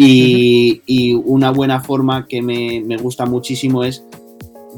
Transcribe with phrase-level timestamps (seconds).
[0.00, 4.04] Y, una buena forma que me, me, gusta muchísimo es,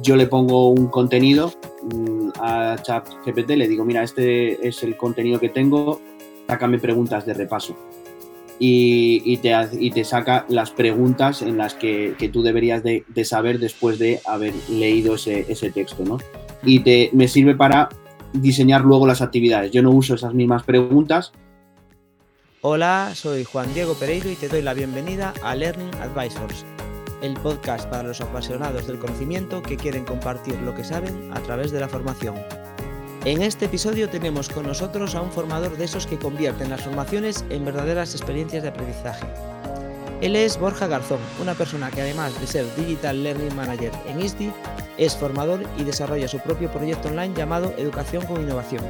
[0.03, 1.53] yo le pongo un contenido
[1.93, 6.01] mm, a ChatGPT, le digo, mira, este es el contenido que tengo,
[6.49, 7.77] sácame preguntas de repaso.
[8.59, 13.05] Y, y, te, y te, saca las preguntas en las que, que tú deberías de,
[13.09, 16.19] de, saber después de haber leído ese, ese texto, ¿no?
[16.63, 17.91] Y te, me sirve para
[18.33, 19.71] diseñar luego las actividades.
[19.71, 21.33] Yo no uso esas mismas preguntas.
[22.63, 26.67] Hola, soy Juan Diego Pereiro y te doy la bienvenida a Learning Advisors,
[27.23, 31.71] el podcast para los apasionados del conocimiento que quieren compartir lo que saben a través
[31.71, 32.35] de la formación.
[33.25, 37.47] En este episodio tenemos con nosotros a un formador de esos que convierten las formaciones
[37.49, 39.27] en verdaderas experiencias de aprendizaje.
[40.21, 44.53] Él es Borja Garzón, una persona que además de ser Digital Learning Manager en ISDI,
[44.99, 48.85] es formador y desarrolla su propio proyecto online llamado Educación con Innovación.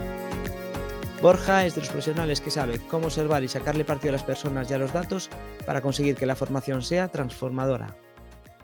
[1.22, 4.70] Borja es de los profesionales que sabe cómo observar y sacarle partido a las personas
[4.70, 5.28] y a los datos
[5.66, 7.94] para conseguir que la formación sea transformadora.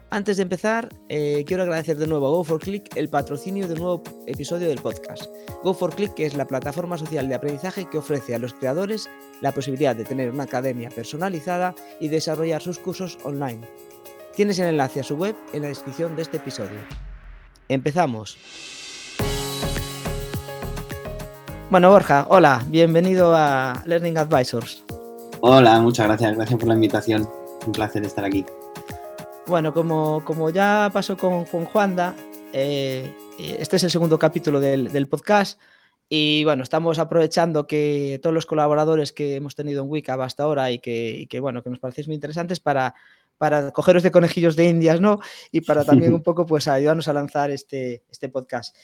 [0.09, 4.69] Antes de empezar, eh, quiero agradecer de nuevo a Go4Click el patrocinio del nuevo episodio
[4.69, 5.27] del podcast.
[5.65, 9.11] Go4Click es la plataforma social de aprendizaje que ofrece a los creadores
[9.43, 13.69] la posibilidad de tener una academia personalizada y desarrollar sus cursos online.
[14.35, 16.79] Tienes el enlace a su web en la descripción de este episodio.
[17.69, 18.39] Empezamos.
[21.69, 24.85] Bueno, Borja, hola, bienvenido a Learning Advisors.
[25.41, 27.29] Hola, muchas gracias, gracias por la invitación.
[27.67, 28.47] Un placer estar aquí.
[29.49, 32.15] Bueno, como, como ya pasó con, con Juanda,
[32.53, 33.13] eh,
[33.59, 35.61] este es el segundo capítulo del, del, podcast
[36.09, 40.71] y bueno, estamos aprovechando que todos los colaboradores que hemos tenido en Wicca hasta ahora
[40.71, 42.95] y que, y que bueno, que nos parecéis muy interesantes para
[43.39, 45.21] para cogeros de conejillos de indias, ¿no?
[45.53, 48.77] Y para también un poco, pues, ayudarnos a lanzar este, este podcast.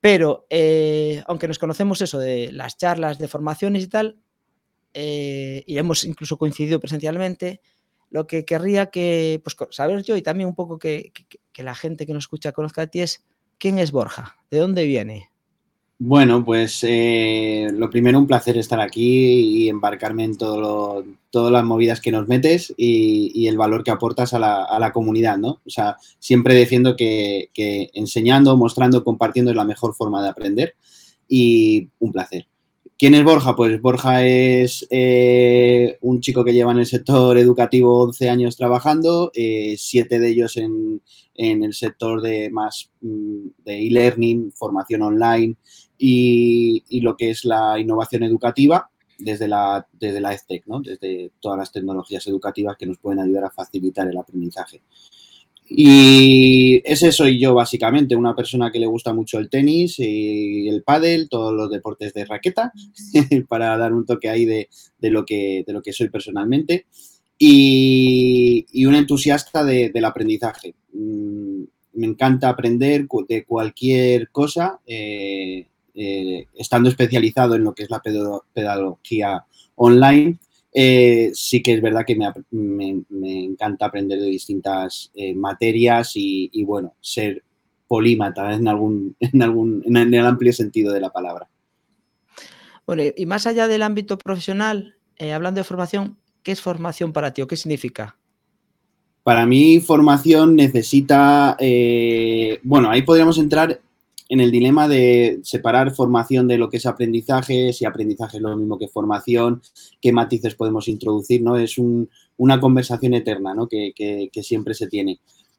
[0.00, 4.18] Pero, eh, aunque nos conocemos eso de las charlas, de formaciones y tal,
[4.94, 7.60] eh, y hemos incluso coincidido presencialmente,
[8.10, 11.74] lo que querría que, pues, saber yo y también un poco que, que, que la
[11.74, 13.24] gente que nos escucha conozca a ti es,
[13.58, 14.36] ¿quién es Borja?
[14.50, 15.29] ¿De dónde viene?
[16.02, 21.52] Bueno, pues eh, lo primero, un placer estar aquí y embarcarme en todo lo, todas
[21.52, 25.36] las movidas que nos metes y, el valor que aportas a la, a la, comunidad,
[25.36, 25.60] ¿no?
[25.66, 30.74] O sea, siempre defiendo que, que, enseñando, mostrando, compartiendo es la mejor forma de aprender
[31.28, 32.46] y un placer.
[32.98, 33.54] ¿Quién es Borja?
[33.54, 39.32] Pues Borja es eh, un chico que lleva en el sector educativo 11 años trabajando,
[39.34, 41.02] eh, siete de ellos en,
[41.34, 45.56] en el sector de más mm, de e-learning, formación online,
[46.02, 50.80] y, lo que es la innovación educativa desde la, desde la EdTech, ¿no?
[50.80, 54.80] desde todas las tecnologías educativas que nos pueden ayudar a facilitar el aprendizaje.
[55.72, 60.82] Y ese soy yo básicamente, una persona que le gusta mucho el tenis y el
[60.82, 62.72] pádel, todos los deportes de raqueta,
[63.48, 64.68] para dar un toque ahí de,
[64.98, 66.86] de, lo, que, de lo que soy personalmente.
[67.38, 70.74] Y, y un entusiasta de, del aprendizaje.
[70.92, 71.62] Mm,
[71.92, 74.80] me encanta aprender de cualquier cosa.
[74.86, 78.02] Eh, eh, estando especializado en lo que es la
[78.52, 79.44] pedagogía
[79.76, 80.38] online,
[80.72, 86.12] eh, sí que es verdad que me, me, me encanta aprender de distintas eh, materias
[86.14, 87.42] y, y, bueno, ser
[87.88, 91.48] polímata en algún, en algún, en el amplio sentido de la palabra.
[92.86, 97.32] Bueno, y más allá del ámbito profesional, eh, hablando de formación, ¿qué es formación para
[97.32, 98.16] ti o qué significa?
[99.22, 101.56] Para mí, formación necesita,
[102.62, 103.80] bueno, ahí podríamos entrar
[104.30, 108.56] en el dilema de separar formación de lo que es aprendizaje, si aprendizaje es lo
[108.56, 109.60] mismo que formación,
[110.00, 111.56] qué matices podemos introducir, ¿no?
[111.56, 113.66] Es un, una conversación eterna, ¿no?
[113.66, 115.18] Que, siempre se tiene.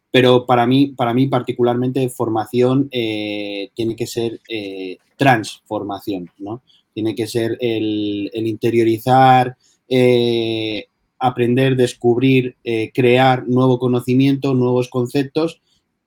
[0.09, 6.61] Pero para mí, para mí particularmente, formación eh, tiene que ser eh, transformación, ¿no?
[6.93, 9.57] Tiene que ser el, interiorizar,
[9.89, 10.85] eh,
[11.19, 12.55] aprender, descubrir,
[12.93, 15.61] crear nuevo conocimiento, nuevos conceptos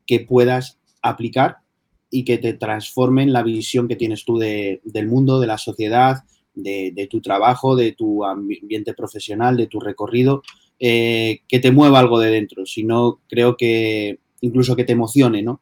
[0.07, 1.59] que puedas aplicar
[2.15, 6.19] y que te transformen la visión que tienes tú de, del mundo, de la sociedad,
[6.55, 10.45] de, tu trabajo, de tu ambiente profesional, de tu recorrido,
[10.79, 12.66] eh, que te mueva algo de dentro.
[12.66, 15.61] Si no, creo que incluso que te emocione, ¿no?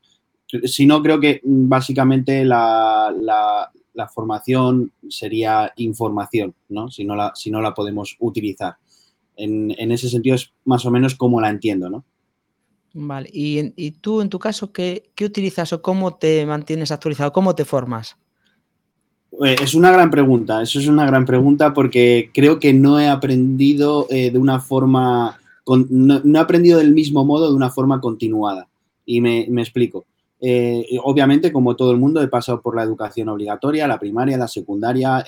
[0.64, 6.90] Si no, creo que básicamente la, la, la formación sería información, ¿no?
[6.90, 8.76] Si no la, si no la podemos utilizar.
[9.37, 12.05] En, en, ese sentido es más o menos como la entiendo, ¿no?
[12.94, 17.32] Vale, y, y tú en tu caso, ¿qué, ¿qué, utilizas o cómo te mantienes actualizado?
[17.32, 18.16] ¿Cómo te formas?
[19.44, 23.08] Eh, es una gran pregunta, eso es una gran pregunta porque creo que no he
[23.08, 28.00] aprendido eh, de una forma, no, no, he aprendido del mismo modo de una forma
[28.00, 28.68] continuada.
[29.06, 30.04] Y me, me explico.
[30.40, 34.48] Eh, obviamente, como todo el mundo, he pasado por la educación obligatoria, la primaria, la
[34.48, 35.24] secundaria,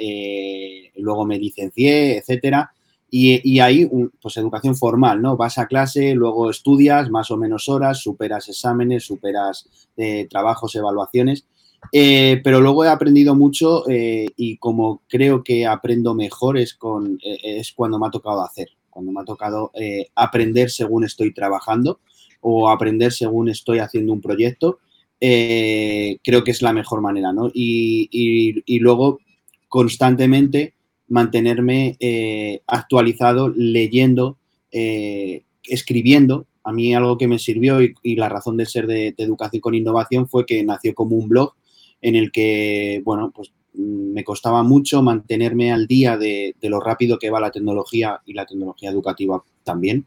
[0.96, 2.72] luego me licencié, etcétera
[3.16, 3.88] Y, ahí,
[4.20, 5.36] pues educación formal, ¿no?
[5.36, 11.46] Vas a clase, luego estudias más o menos horas, superas exámenes, superas eh, trabajos, evaluaciones.
[11.92, 17.16] Eh, pero luego he aprendido mucho eh, y como creo que aprendo mejor es, con,
[17.22, 19.70] es cuando me ha tocado hacer, cuando me ha tocado
[20.16, 22.00] aprender según estoy trabajando
[22.40, 24.80] o aprender según estoy haciendo un proyecto.
[25.20, 27.48] creo que es la mejor manera, ¿no?
[27.54, 29.20] Y, y luego
[29.68, 30.73] constantemente
[31.08, 34.38] mantenerme eh, actualizado, leyendo,
[34.72, 36.46] eh, escribiendo.
[36.62, 40.28] A mí algo que me sirvió y, la razón de ser de, educación con innovación
[40.28, 41.54] fue que nació como un blog
[42.00, 47.18] en el que, bueno, pues mm, me costaba mucho mantenerme al día de, lo rápido
[47.18, 50.06] que va la tecnología y la tecnología educativa también.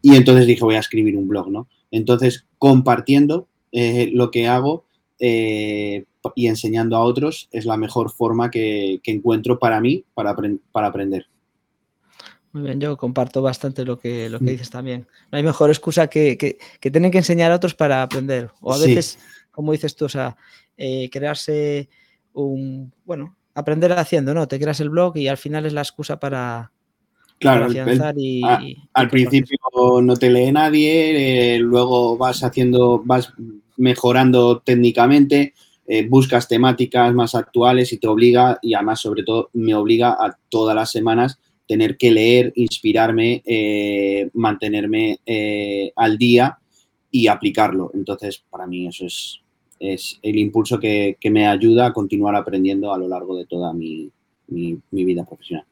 [0.00, 1.68] Y entonces dije, voy a escribir un blog, ¿no?
[1.90, 4.84] Entonces, compartiendo eh, lo que hago,
[6.34, 10.34] y enseñando a otros es la mejor forma que, encuentro para mí para,
[10.72, 11.26] para, aprender.
[12.52, 14.48] Muy bien, yo comparto bastante lo que, lo que mm.
[14.48, 15.06] dices también.
[15.30, 18.50] No hay mejor excusa que, que, tener que enseñar a otros para aprender.
[18.60, 19.18] O a veces,
[19.50, 20.36] como dices tú, o sea,
[20.76, 21.88] eh, crearse
[22.32, 24.48] un, bueno, aprender haciendo, ¿no?
[24.48, 26.72] Te creas el blog y al final es la excusa para,
[27.42, 27.66] Claro,
[28.16, 28.40] y,
[28.94, 29.58] al principio
[30.00, 33.32] no te lee nadie, eh, luego vas haciendo, vas
[33.76, 35.54] mejorando técnicamente,
[35.94, 40.38] eh, buscas temáticas más actuales y te obliga, y además sobre todo me obliga a
[40.48, 46.58] todas las semanas tener que leer, inspirarme, eh, mantenerme eh, al día
[47.10, 47.90] y aplicarlo.
[47.92, 49.42] Entonces, para mí eso es,
[49.78, 54.10] es el impulso que, me ayuda a continuar aprendiendo a lo largo de toda mi,
[54.46, 55.66] vida profesional.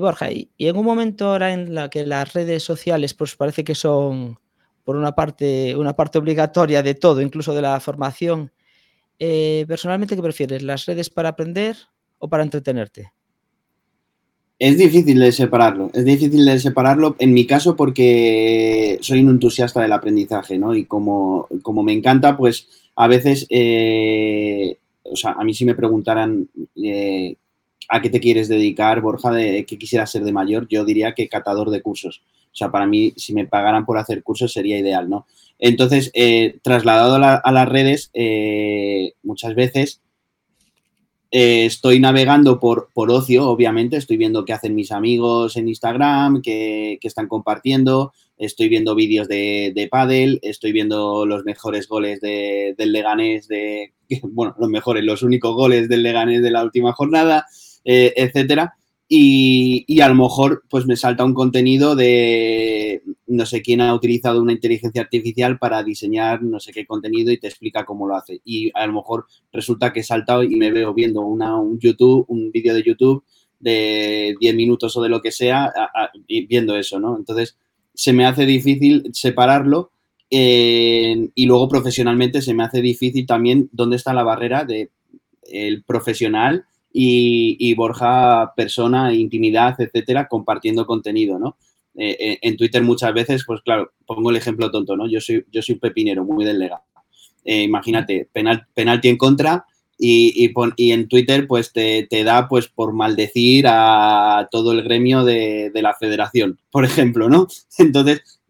[0.00, 3.74] Borja, y en un momento ahora en la que las redes sociales pues parece que
[3.74, 4.38] son
[4.84, 8.52] por una parte, una parte obligatoria de todo, incluso de la formación,
[9.18, 10.62] eh, personalmente, ¿qué prefieres?
[10.62, 11.76] ¿Las redes para aprender
[12.18, 13.12] o para entretenerte?
[14.58, 19.82] Es difícil de separarlo, es difícil de separarlo en mi caso porque soy un entusiasta
[19.82, 20.74] del aprendizaje, ¿no?
[20.74, 25.74] Y como, como me encanta, pues a veces, eh, o sea, a mí si me
[25.74, 27.34] preguntaran eh,
[27.88, 31.28] a qué te quieres dedicar, Borja, de qué quisieras ser de mayor, yo diría que
[31.28, 32.22] catador de cursos.
[32.46, 35.26] O sea, para mí, si me pagaran por hacer cursos sería ideal, ¿no?
[35.58, 40.00] Entonces, eh, trasladado a, las redes, eh, muchas veces
[41.30, 46.42] eh, estoy navegando por, por, ocio, obviamente, estoy viendo qué hacen mis amigos en Instagram,
[46.42, 52.92] qué, están compartiendo, estoy viendo vídeos de, de pádel, estoy viendo los mejores goles del
[52.92, 57.46] Leganés, de, bueno, los mejores, los únicos goles del Leganés de la última jornada,
[57.84, 58.74] etcétera.
[59.08, 64.40] Y, a lo mejor pues me salta un contenido de no sé quién ha utilizado
[64.40, 68.40] una inteligencia artificial para diseñar no sé qué contenido y te explica cómo lo hace.
[68.44, 72.24] Y a lo mejor resulta que he saltado y me veo viendo una, un YouTube,
[72.28, 73.24] un vídeo de YouTube
[73.60, 75.72] de 10 minutos o de lo que sea,
[76.26, 77.16] viendo eso, ¿no?
[77.16, 77.56] Entonces
[77.94, 79.90] se me hace difícil separarlo
[80.30, 84.90] eh, y luego profesionalmente se me hace difícil también dónde está la barrera de
[85.42, 91.56] el profesional y, Borja persona, intimidad, etcétera, compartiendo contenido, ¿no?
[91.96, 95.08] Eh, eh, en Twitter muchas veces, pues claro, pongo el ejemplo tonto, ¿no?
[95.08, 96.82] Yo soy, yo soy pepinero, muy del Lega.
[97.44, 99.66] Eh, imagínate, penal, penalti en contra
[99.98, 105.70] y, y, en Twitter pues te, da pues por maldecir a todo el gremio de,
[105.74, 107.48] la federación, por ejemplo, ¿no?
[107.78, 108.40] Entonces,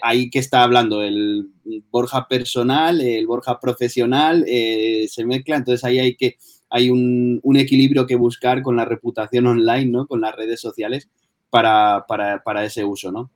[0.00, 1.50] ahí que está hablando el
[1.90, 6.38] Borja personal, el Borja profesional, se mezcla, entonces ahí hay que
[6.72, 10.06] hay un, equilibrio que buscar con la reputación online, ¿no?
[10.06, 11.10] Con las redes sociales
[11.50, 12.06] para,
[12.64, 13.30] ese uso, ¿no?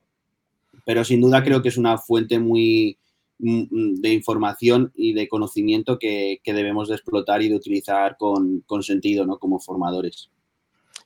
[0.87, 2.99] Pero sin duda creo que es una fuente muy
[3.39, 8.65] mm, mm, de información y de conocimiento que, debemos de explotar y de utilizar con,
[8.81, 9.39] sentido, ¿no?
[9.39, 10.31] Como formadores.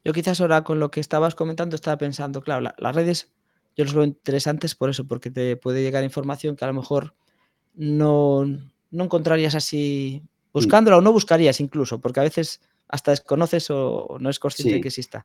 [0.05, 3.33] Yo quizás ahora con lo que estabas comentando estaba pensando, claro, las redes
[3.77, 7.15] yo los veo interesantes por eso, porque te puede llegar información que a lo mejor
[7.75, 10.23] no, no encontrarías así.
[10.53, 14.81] Buscándola o no buscarías incluso, porque a veces hasta desconoces o no es consciente de
[14.81, 15.25] que exista.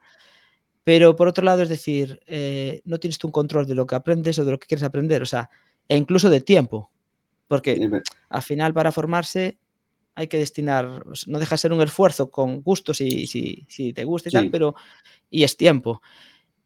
[0.84, 3.96] Pero por otro lado, es decir, eh, no tienes tú un control de lo que
[3.96, 5.50] aprendes o de lo que quieres aprender, o sea,
[5.89, 6.91] e incluso de tiempo,
[7.48, 7.89] porque
[8.29, 9.58] al final para formarse
[10.13, 14.05] hay que destinar, no deja de ser un esfuerzo con gustos si, si, si te
[14.05, 14.75] gusta y tal, pero
[15.29, 16.01] y es tiempo.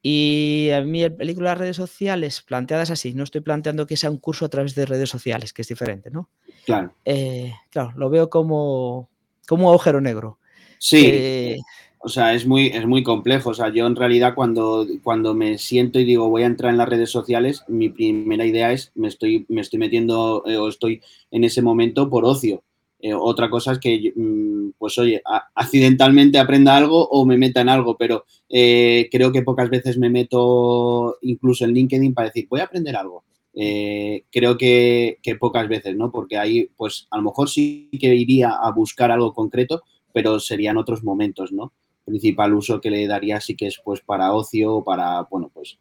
[0.02, 4.10] Y a mí el película de redes sociales planteadas así, no estoy planteando que sea
[4.10, 6.30] un curso a través de redes sociales, que es diferente, ¿no?
[6.66, 6.94] Claro.
[7.04, 9.10] Eh, claro, lo veo como,
[9.48, 10.40] como un agujero negro.
[10.78, 11.06] Sí.
[11.06, 11.58] Eh,
[12.02, 13.50] o sea, es muy, es muy complejo.
[13.50, 16.78] O sea, yo en realidad cuando, cuando me siento y digo voy a entrar en
[16.78, 21.02] las redes sociales, mi primera idea es me estoy, me estoy metiendo eh, o estoy
[21.30, 22.64] en ese momento por ocio.
[23.02, 25.22] Eh, otra cosa es que, mm, pues oye,
[25.56, 30.10] accidentalmente aprenda algo o me meta en algo, pero eh, creo que pocas veces me
[30.10, 33.24] meto incluso en LinkedIn para decir, voy a aprender algo.
[33.54, 36.12] Eh, creo que, pocas veces, ¿no?
[36.12, 40.78] Porque ahí, pues a lo mejor sí que iría a buscar algo concreto, pero serían
[40.78, 41.74] otros momentos, ¿no?
[42.06, 45.78] Principal uso que le daría sí que es pues para ocio, para, bueno, pues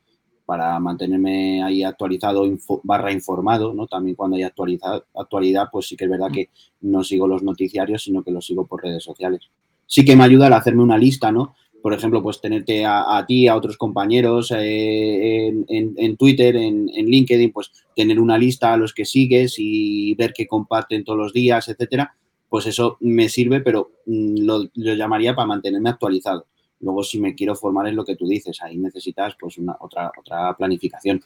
[0.48, 2.42] para mantenerme ahí actualizado
[2.82, 3.86] barra informado, ¿no?
[3.86, 6.48] También cuando hay actualidad, pues sí que es verdad que
[6.80, 9.42] no sigo los noticiarios, sino que los sigo por redes sociales.
[9.84, 11.54] Sí que me ayuda a hacerme una lista, ¿no?
[11.82, 17.70] Por ejemplo, pues tenerte a, ti, a otros compañeros eh, en, Twitter, en, LinkedIn, pues
[17.94, 22.16] tener una lista a los que sigues y ver qué comparten todos los días, etcétera,
[22.48, 26.46] pues eso me sirve, pero mm, lo llamaría para mantenerme actualizado.
[26.80, 30.12] Luego, si me quiero formar es lo que tú dices, ahí necesitas pues una otra,
[30.18, 31.22] otra planificación.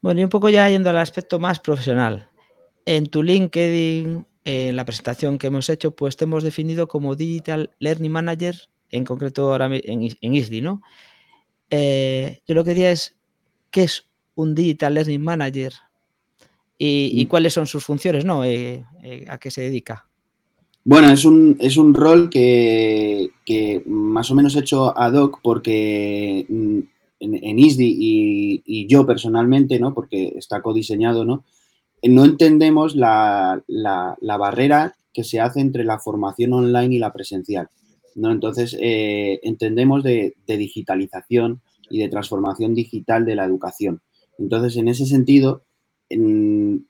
[0.00, 2.28] Bueno, y un poco ya yendo al aspecto más profesional.
[2.84, 7.70] En tu LinkedIn, en la presentación que hemos hecho, pues te hemos definido como Digital
[7.80, 8.56] Learning Manager,
[8.90, 10.82] en concreto ahora en, en ISDI, ¿no?
[11.70, 13.16] Eh, yo lo que diría es,
[13.70, 15.72] ¿qué es un Digital Learning Manager?
[16.78, 17.28] Y, mm.
[17.28, 18.44] cuáles son sus funciones, ¿no?
[18.44, 20.06] Eh, eh, ¿A qué se dedica?
[20.88, 23.32] Bueno, es un, es un rol que,
[23.86, 26.78] más o menos he hecho ad hoc porque mm,
[27.18, 29.92] en, ISDI y, yo personalmente, ¿no?
[29.92, 31.44] Porque está codiseñado, ¿no?
[32.04, 33.64] No entendemos la,
[34.20, 37.68] barrera que se hace entre la formación online y la presencial,
[38.14, 38.30] ¿no?
[38.30, 44.02] Entonces, eh, entendemos de, digitalización y de transformación digital de la educación.
[44.38, 45.64] Entonces, en ese sentido,
[46.08, 46.86] en,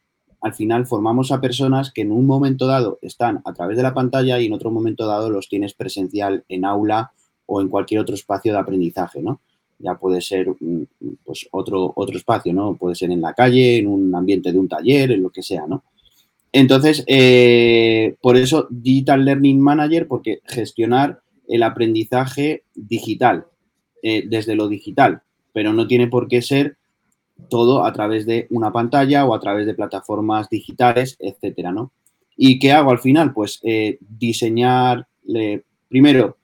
[0.47, 3.93] al final formamos a personas que en un momento dado están a través de la
[3.93, 7.11] pantalla y en otro momento dado los tienes presencial en aula
[7.47, 9.41] o en cualquier otro espacio de aprendizaje, ¿no?
[9.81, 10.85] Ya puede ser mm,
[11.25, 12.77] pues, otro, otro espacio, ¿no?
[12.77, 15.67] Puede ser en la calle, en un ambiente de un taller, en lo que sea,
[15.67, 15.83] ¿no?
[16.53, 23.47] Entonces, eh, por eso Digital Learning Manager, porque gestionar el aprendizaje digital,
[24.01, 25.23] eh, desde lo digital,
[25.53, 26.77] pero no tiene por qué ser
[27.49, 31.93] todo a través de una pantalla o a través de plataformas digitales, etcétera, ¿no?
[32.37, 33.33] ¿Y qué hago al final?
[33.33, 35.07] Pues eh, diseñar,
[35.89, 36.37] primero,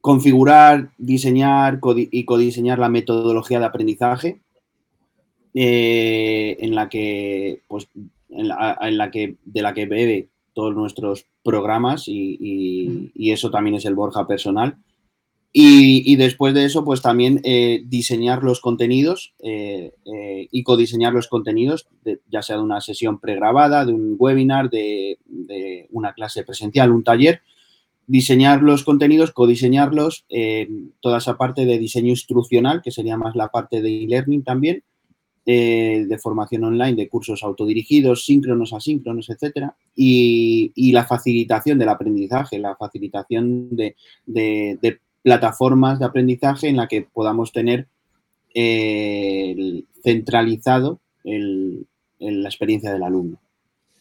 [0.00, 4.40] configurar, diseñar y codiseñar la metodología de aprendizaje
[5.54, 7.88] eh, en la que, pues,
[8.30, 13.86] en la, que, de la que bebe todos nuestros programas y, y eso también es
[13.86, 14.76] el Borja personal.
[15.50, 21.26] Y, después de eso, pues también eh, diseñar los contenidos eh, eh, y codiseñar los
[21.26, 21.88] contenidos,
[22.30, 25.18] ya sea de una sesión pregrabada, de un webinar, de,
[25.90, 27.40] una clase presencial, un taller,
[28.06, 30.26] diseñar los contenidos, codiseñarlos,
[31.00, 34.82] toda esa parte de diseño instruccional, que sería más la parte de e-learning también,
[35.44, 42.76] de formación online, de cursos autodirigidos, síncronos, asíncronos, etcétera, y, la facilitación del aprendizaje, la
[42.76, 47.86] facilitación de, de plataformas de aprendizaje en la que podamos tener
[48.54, 53.38] eh, centralizado la experiencia del alumno.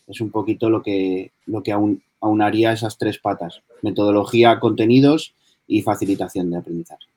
[0.07, 1.75] Es un poquito lo que, lo que
[2.22, 5.36] aunaría esas tres patas, metodología, contenidos
[5.67, 7.07] y facilitación de aprendizaje.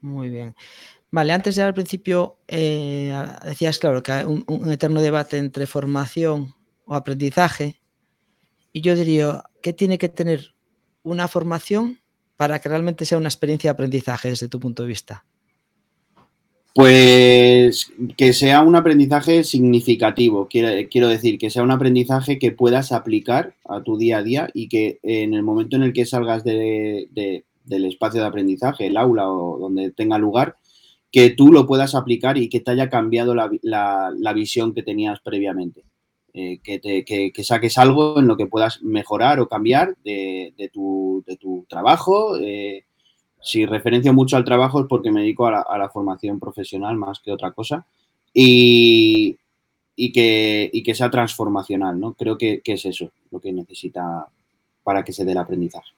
[0.00, 0.54] Muy bien.
[1.10, 3.12] Vale, antes ya al principio eh,
[3.44, 7.80] decías, claro, que hay un, eterno debate entre formación o aprendizaje.
[8.72, 10.54] Y yo diría, ¿qué tiene que tener
[11.02, 11.99] una formación
[12.40, 15.26] para que realmente sea una experiencia de aprendizaje desde tu punto de vista?
[16.74, 23.56] Pues que sea un aprendizaje significativo, quiero, decir, que sea un aprendizaje que puedas aplicar
[23.68, 27.12] a tu día a día y que en el momento en el que salgas del
[27.68, 30.56] espacio de aprendizaje, el aula o donde tenga lugar,
[31.12, 35.89] que tú lo puedas aplicar y que te haya cambiado la visión que tenías previamente.
[36.32, 41.24] Eh, que, saques algo en lo que puedas mejorar o cambiar de, tu,
[41.68, 42.36] trabajo.
[42.36, 42.84] Eh,
[43.42, 47.32] si referencio mucho al trabajo es porque me dedico a la, formación profesional más que
[47.32, 47.86] otra cosa
[48.32, 49.38] y,
[49.96, 52.14] que, que, sea transformacional, ¿no?
[52.14, 54.26] Creo que es eso lo que necesita
[54.82, 55.90] para que se dé el aprendizaje.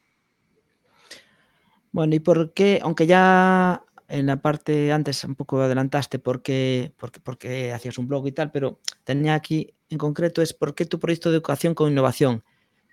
[1.92, 6.92] Bueno, ¿y por qué, aunque ya en la parte antes un poco adelantaste porque,
[7.24, 10.98] porque, hacías un blog y tal, pero tenía aquí en concreto es por qué tu
[10.98, 12.44] proyecto de educación con innovación.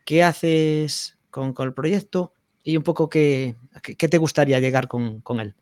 [0.06, 2.32] ¿Qué haces con, el proyecto
[2.64, 5.56] y un poco qué, qué te gustaría llegar con, él?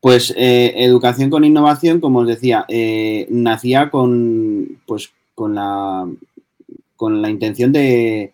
[0.00, 6.08] Pues eh, educación con innovación, como os decía, eh, nacía con, pues, con, la,
[6.96, 8.32] con la intención de,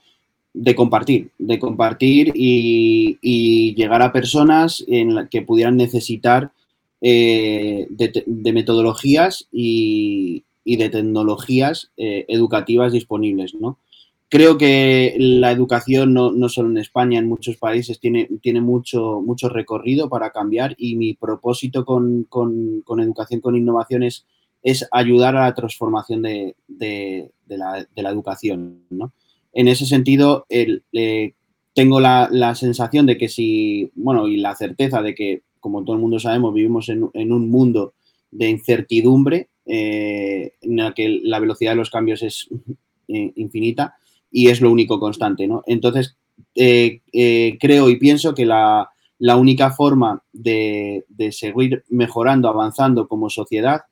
[0.53, 6.53] de compartir, de compartir y, llegar a personas en que pudieran necesitar
[7.01, 13.79] eh, de, metodologías y, de tecnologías educativas disponibles, ¿no?
[14.31, 19.21] Creo que la educación, no, no, solo en España, en muchos países, tiene, tiene mucho,
[19.21, 24.25] mucho recorrido para cambiar y mi propósito con, con, con educación con innovación es,
[24.93, 28.85] ayudar a la transformación de, de, la, la, educación.
[28.91, 29.13] ¿no?
[29.53, 31.35] En ese sentido, eh,
[31.75, 35.95] tengo la, la, sensación de que si, bueno, y la certeza de que, como todo
[35.95, 37.95] el mundo sabemos, vivimos en, un mundo
[38.31, 42.49] de incertidumbre eh, en el que la velocidad de los cambios es
[43.09, 43.95] eh, infinita
[44.31, 45.63] y es lo único constante, ¿no?
[45.67, 46.17] Entonces,
[46.55, 47.01] eh,
[47.61, 48.89] creo y pienso que la,
[49.21, 53.83] la única forma de, seguir mejorando, avanzando como sociedad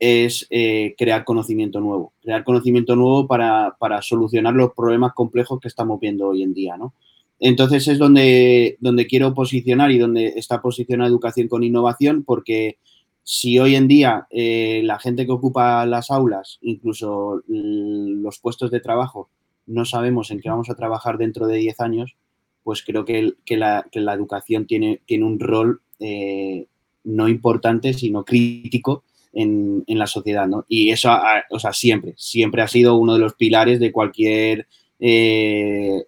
[0.00, 5.68] es eh, crear conocimiento nuevo, crear conocimiento nuevo para, para, solucionar los problemas complejos que
[5.68, 6.94] estamos viendo hoy en día, ¿no?
[7.38, 12.78] Entonces es donde, donde quiero posicionar y donde está posicionada educación con innovación, porque
[13.22, 18.80] si hoy en día eh, la gente que ocupa las aulas, incluso los puestos de
[18.80, 19.28] trabajo,
[19.66, 22.16] no sabemos en qué vamos a trabajar dentro de 10 años,
[22.62, 26.66] pues creo que, que, la, que la, educación tiene, tiene un rol eh,
[27.04, 30.64] no importante, sino crítico en, la sociedad, ¿no?
[30.68, 31.10] Y eso,
[31.50, 34.66] o sea, siempre, siempre ha sido uno de los pilares de cualquier
[34.98, 36.04] eh,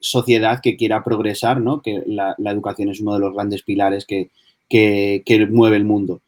[0.00, 1.80] sociedad que quiera progresar, ¿no?
[1.80, 4.30] Que la, educación es uno de los grandes pilares que,
[4.68, 6.20] que, mueve el mundo.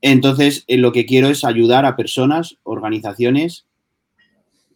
[0.00, 3.66] Entonces, eh, lo que quiero es ayudar a personas, organizaciones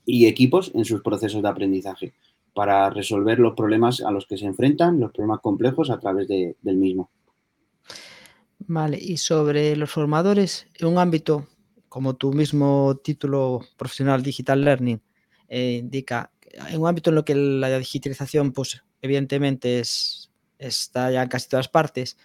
[0.05, 2.13] y equipos en sus procesos de aprendizaje
[2.55, 6.57] para resolver los problemas a los que se enfrentan, los problemas complejos a través de,
[6.63, 7.11] del mismo.
[8.69, 11.47] Vale, y sobre los formadores, en un ámbito
[11.89, 15.01] como tu mismo título profesional Digital Learning
[15.49, 16.31] eh, indica,
[16.69, 21.49] en un ámbito en lo que la digitalización, pues evidentemente es, está ya en casi
[21.49, 22.19] todas partes,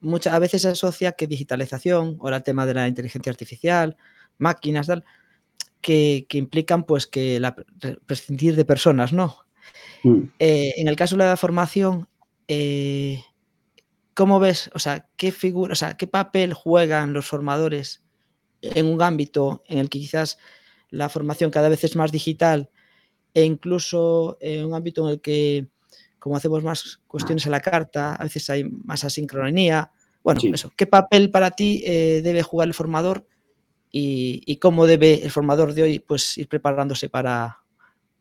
[0.00, 3.96] muchas a veces se asocia que digitalización, ahora el tema de la inteligencia artificial,
[4.38, 5.04] máquinas, tal,
[5.80, 7.56] que, que, implican pues que la,
[8.06, 9.38] prescindir de personas, ¿no?
[10.02, 10.22] Mm.
[10.38, 12.08] Eh, en el caso de la formación,
[12.48, 13.22] eh,
[14.14, 14.70] ¿cómo ves?
[14.74, 18.02] O sea, ¿qué figura, o sea, qué papel juegan los formadores
[18.60, 20.38] en un ámbito en el que quizás
[20.90, 22.70] la formación cada vez es más digital
[23.34, 25.68] e incluso en un ámbito en el que,
[26.18, 29.90] como hacemos más cuestiones a la carta, a veces hay más asincronía.
[30.22, 30.50] Bueno, sí.
[30.52, 33.26] eso, ¿qué papel para ti eh, debe jugar el formador
[33.90, 37.62] y, y, cómo debe el formador de hoy pues, ir preparándose para,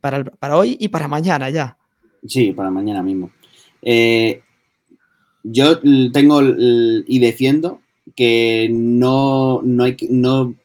[0.02, 1.78] para, el, para hoy y para mañana ya.
[2.26, 3.32] Sí, para mañana mismo.
[3.82, 4.42] Eh,
[5.44, 5.80] yo
[6.12, 7.82] tengo y defiendo
[8.16, 10.56] que no, no, hay, no,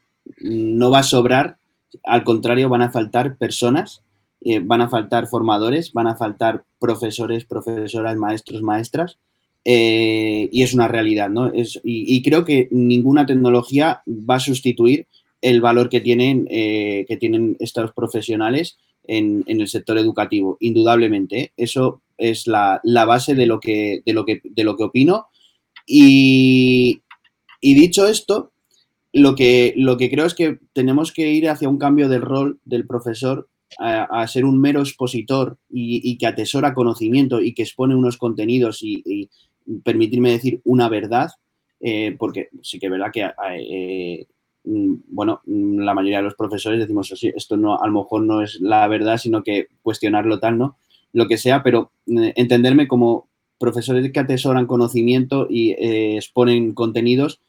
[0.40, 1.58] no va a sobrar,
[2.04, 4.02] al contrario, van a faltar personas,
[4.42, 9.18] eh, van a faltar formadores, van a faltar profesores, profesoras, maestros, maestras,
[9.64, 11.52] eh, y es una realidad, ¿no?
[11.52, 15.08] Es, y, creo que ninguna tecnología va a sustituir
[15.42, 21.40] el valor que tienen, eh, que tienen estos profesionales en, en, el sector educativo, indudablemente.
[21.40, 21.52] ¿eh?
[21.56, 25.28] Eso es la, la, base de lo que, de lo que, de lo que opino.
[25.86, 27.02] Y,
[27.62, 28.52] dicho esto,
[29.12, 32.60] lo que, lo que creo es que tenemos que ir hacia un cambio del rol
[32.64, 33.48] del profesor
[33.78, 38.18] a, a ser un mero expositor y, y, que atesora conocimiento y que expone unos
[38.18, 39.30] contenidos y,
[39.82, 41.30] permitirme decir una verdad,
[41.80, 44.26] eh, porque sí que es verdad que eh,
[44.64, 48.60] mm, bueno, la mayoría de los profesores decimos, esto no, a lo mejor no es
[48.60, 50.78] la verdad, sino que cuestionarlo tal, ¿no?
[51.16, 53.26] Lo que sea, pero eh, entenderme como
[53.58, 57.40] profesores que atesoran conocimiento y eh, exponen contenidos,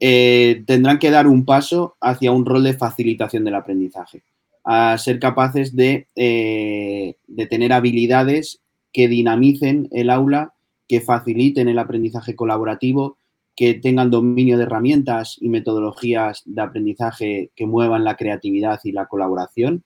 [0.00, 4.22] eh, tendrán que dar un paso hacia un rol de facilitación del aprendizaje,
[4.64, 8.60] a ser capaces de, de tener habilidades
[8.92, 10.52] que dinamicen el aula
[10.86, 13.16] que faciliten el aprendizaje colaborativo,
[13.56, 19.06] que tengan dominio de herramientas y metodologías de aprendizaje que muevan la creatividad y la
[19.06, 19.84] colaboración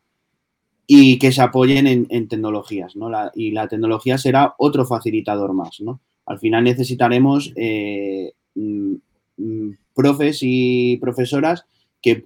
[0.87, 3.11] y que se apoyen en, tecnologías, ¿no?
[3.35, 5.83] Y la tecnología será otro facilitador más.
[6.27, 11.67] Al final necesitaremos eh, mm, profes y profesoras
[12.03, 12.25] que,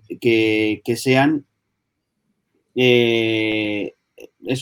[0.96, 1.44] sean
[2.74, 3.94] eh,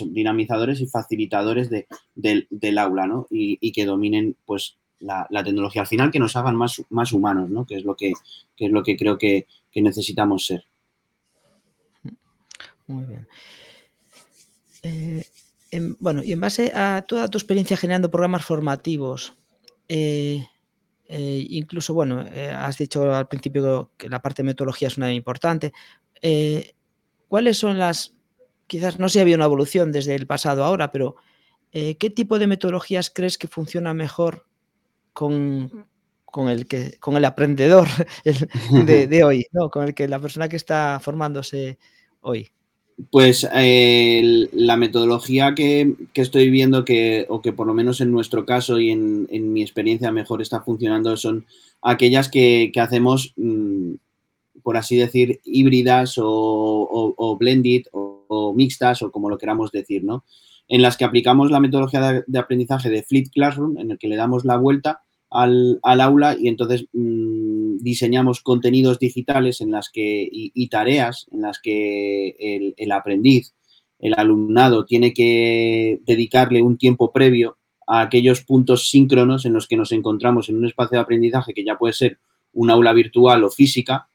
[0.09, 3.24] dinamizadores y facilitadores de, de, del aula.
[3.30, 7.64] Y, que dominen, pues, la, tecnología al final, que nos hagan más, humanos, ¿no?
[7.64, 8.12] Que es lo que,
[8.56, 10.64] que, es lo que creo que, que necesitamos ser.
[12.88, 13.26] Muy bien.
[14.82, 15.24] Eh,
[15.70, 19.36] en, bueno, y en base a toda tu experiencia generando programas formativos,
[19.88, 20.46] eh,
[21.08, 25.72] eh, incluso, bueno, has dicho al principio que la parte de metodología es una importante.
[27.28, 28.14] ¿Cuáles son las
[28.66, 31.16] quizás no sé si había una evolución desde el pasado ahora, pero
[31.70, 34.46] ¿qué tipo de metodologías crees que funciona mejor
[35.12, 35.86] con,
[36.48, 37.88] el que con el aprendedor
[38.86, 39.70] de, hoy, ¿no?
[39.70, 41.78] Con el que la persona que está formándose
[42.20, 42.52] hoy.
[43.11, 48.46] Pues eh, la metodología que, estoy viendo que, o que por lo menos en nuestro
[48.46, 51.44] caso y en, mi experiencia mejor está funcionando, son
[51.82, 53.94] aquellas que, hacemos, mm,
[54.62, 60.24] por así decir, híbridas o, blended o, mixtas o como lo queramos decir, ¿no?
[60.66, 64.16] En las que aplicamos la metodología de, aprendizaje de Fleet Classroom, en el que le
[64.16, 70.68] damos la vuelta al, aula y entonces mm, diseñamos contenidos digitales en las que, y,
[70.68, 73.54] tareas en las que el, aprendiz,
[73.98, 79.76] el alumnado, tiene que dedicarle un tiempo previo a aquellos puntos síncronos en los que
[79.76, 82.18] nos encontramos en un espacio de aprendizaje que ya puede ser
[82.52, 84.08] un aula virtual o física,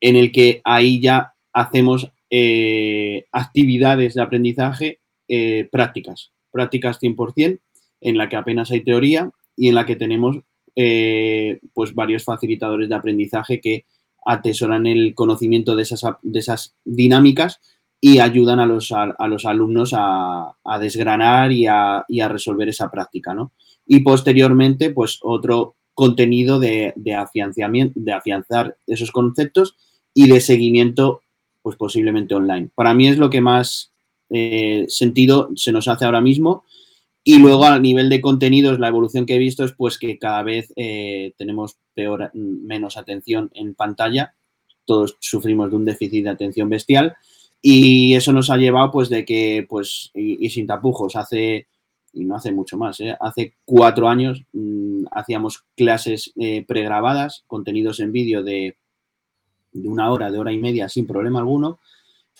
[0.00, 7.60] en el que ahí ya hacemos eh, actividades de aprendizaje eh, prácticas, prácticas 100%,
[8.00, 10.38] en la que apenas hay teoría y en la que tenemos
[10.74, 13.86] eh, pues varios facilitadores de aprendizaje que
[14.26, 17.60] atesoran el conocimiento de esas, de esas dinámicas
[18.00, 23.52] y ayudan a los, a, los alumnos a, desgranar y a, resolver esa práctica, ¿no?
[23.86, 29.76] Y posteriormente, pues otro contenido de, afianzamiento, de afianzar esos conceptos
[30.12, 31.22] y de seguimiento,
[31.62, 32.68] pues posiblemente online.
[32.74, 33.92] Para mí es lo que más
[34.28, 36.64] eh, sentido se nos hace ahora mismo
[37.28, 40.44] y luego a nivel de contenidos, la evolución que he visto es pues que cada
[40.44, 44.36] vez eh, tenemos peor, menos atención en pantalla.
[44.84, 47.16] Todos sufrimos de un déficit de atención bestial
[47.60, 51.66] y eso nos ha llevado pues de que, pues, y, sin tapujos, hace,
[52.12, 53.16] y no hace mucho más, ¿eh?
[53.18, 58.76] hace cuatro años mm, hacíamos clases eh, pregrabadas, contenidos en vídeo de,
[59.72, 61.80] de, una hora, de hora y media sin problema alguno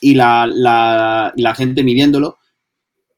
[0.01, 2.39] y la, la, la gente midiéndolo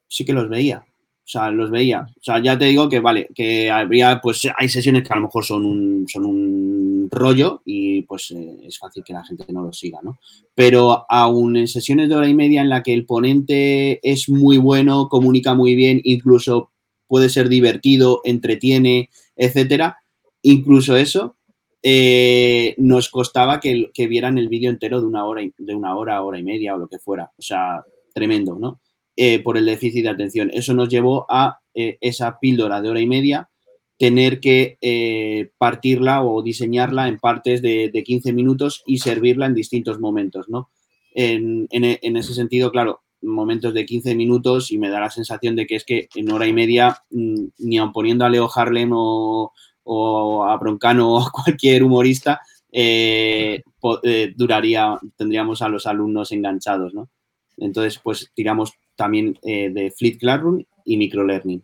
[0.07, 0.83] sí que los veía
[1.29, 2.07] o sea, los veía.
[2.09, 5.27] O sea, ya te digo que vale, que habría, pues hay sesiones que a lo
[5.27, 9.61] mejor son un, son un rollo y pues eh, es fácil que la gente no
[9.61, 10.17] lo siga, ¿no?
[10.55, 14.57] Pero aún en sesiones de hora y media en la que el ponente es muy
[14.57, 16.71] bueno, comunica muy bien, incluso
[17.05, 19.97] puede ser divertido, entretiene, etcétera,
[20.41, 21.35] incluso eso
[21.83, 26.23] eh, nos costaba que, que vieran el vídeo entero de una hora, de una hora,
[26.23, 27.31] hora y media o lo que fuera.
[27.37, 27.83] O sea,
[28.15, 28.79] tremendo, ¿no?
[29.21, 30.49] Eh, por el déficit de atención.
[30.53, 33.49] Eso nos llevó a eh, esa píldora de hora y media,
[33.97, 39.99] tener que eh, partirla o diseñarla en partes de, 15 minutos y servirla en distintos
[39.99, 40.69] momentos, ¿no?
[41.13, 45.75] En, ese sentido, claro, momentos de 15 minutos y me da la sensación de que
[45.75, 49.51] es que en hora y media, mm, ni aun poniendo a Leo Harlem o,
[50.47, 52.39] a Broncano o a cualquier humorista,
[54.37, 57.09] duraría, tendríamos a los alumnos enganchados, ¿no?
[57.57, 61.63] Entonces, pues tiramos también eh, de Fleet Classroom y Microlearning.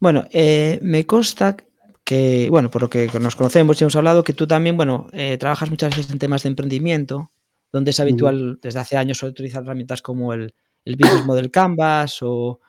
[0.00, 1.56] Bueno, eh, me consta
[2.02, 5.38] que, bueno, por lo que nos conocemos y hemos hablado, que tú también, bueno, eh,
[5.38, 7.30] trabajas muchas veces en temas de emprendimiento,
[7.70, 10.52] donde es habitual desde hace años utilizar herramientas como el,
[10.84, 12.60] el Business Model Canvas o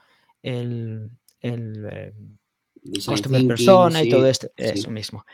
[0.43, 1.09] el,
[1.41, 2.13] el
[3.03, 5.25] Customer Persona y todo esto, eso mismo.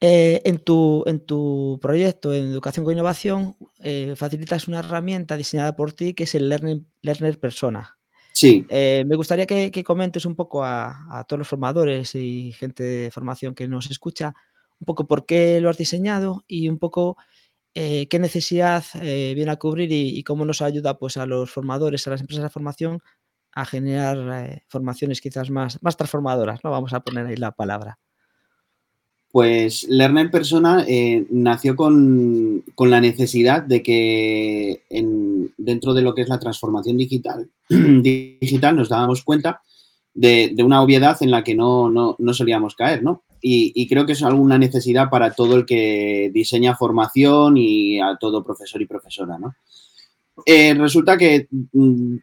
[0.00, 5.74] Eh, en, tu, en tu proyecto en Educación con Innovación eh, facilitas una herramienta diseñada
[5.74, 7.98] por ti que es el Learner Persona.
[8.32, 8.64] Sí.
[8.68, 13.56] Eh, me gustaría que, comentes un poco a, todos los formadores y gente de formación
[13.56, 14.34] que nos escucha,
[14.78, 17.16] un poco por qué lo has diseñado y un poco
[17.74, 22.20] qué necesidad viene a cubrir y, cómo nos ayuda pues, a los formadores, a las
[22.20, 23.00] empresas de formación
[23.52, 26.70] a generar formaciones quizás más, más transformadoras, ¿no?
[26.70, 27.98] Vamos a poner ahí la palabra.
[29.30, 34.82] Pues Learner Persona eh, nació con, la necesidad de que
[35.58, 39.60] dentro de lo que es la transformación digital, digital nos dábamos cuenta
[40.14, 43.22] de, una obviedad en la que no, solíamos caer, ¿no?
[43.40, 48.42] Y, creo que es alguna necesidad para todo el que diseña formación y a todo
[48.42, 49.54] profesor y profesora, ¿no?
[50.46, 52.16] Eh, resulta que mm,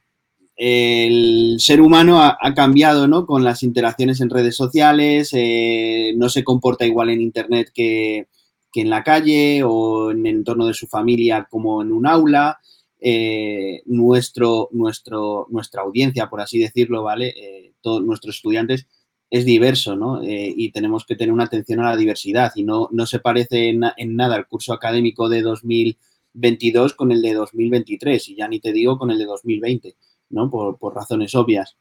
[0.56, 3.26] el ser humano ha, cambiado ¿no?
[3.26, 8.28] con las interacciones en redes sociales, eh, no se comporta igual en Internet que,
[8.74, 12.60] en la calle o en el entorno de su familia como en un aula.
[13.00, 17.34] Eh, nuestro, nuestro, nuestra audiencia, por así decirlo, ¿vale?
[17.38, 18.88] Eh, todos nuestros estudiantes
[19.30, 20.22] es diverso, ¿no?
[20.24, 23.82] y tenemos que tener una atención a la diversidad y no, no se parece en,
[23.98, 28.72] en nada el curso académico de 2022 con el de 2023 y ya ni te
[28.72, 29.96] digo con el de 2020.
[30.30, 30.50] ¿No?
[30.50, 31.76] Por, razones obvias.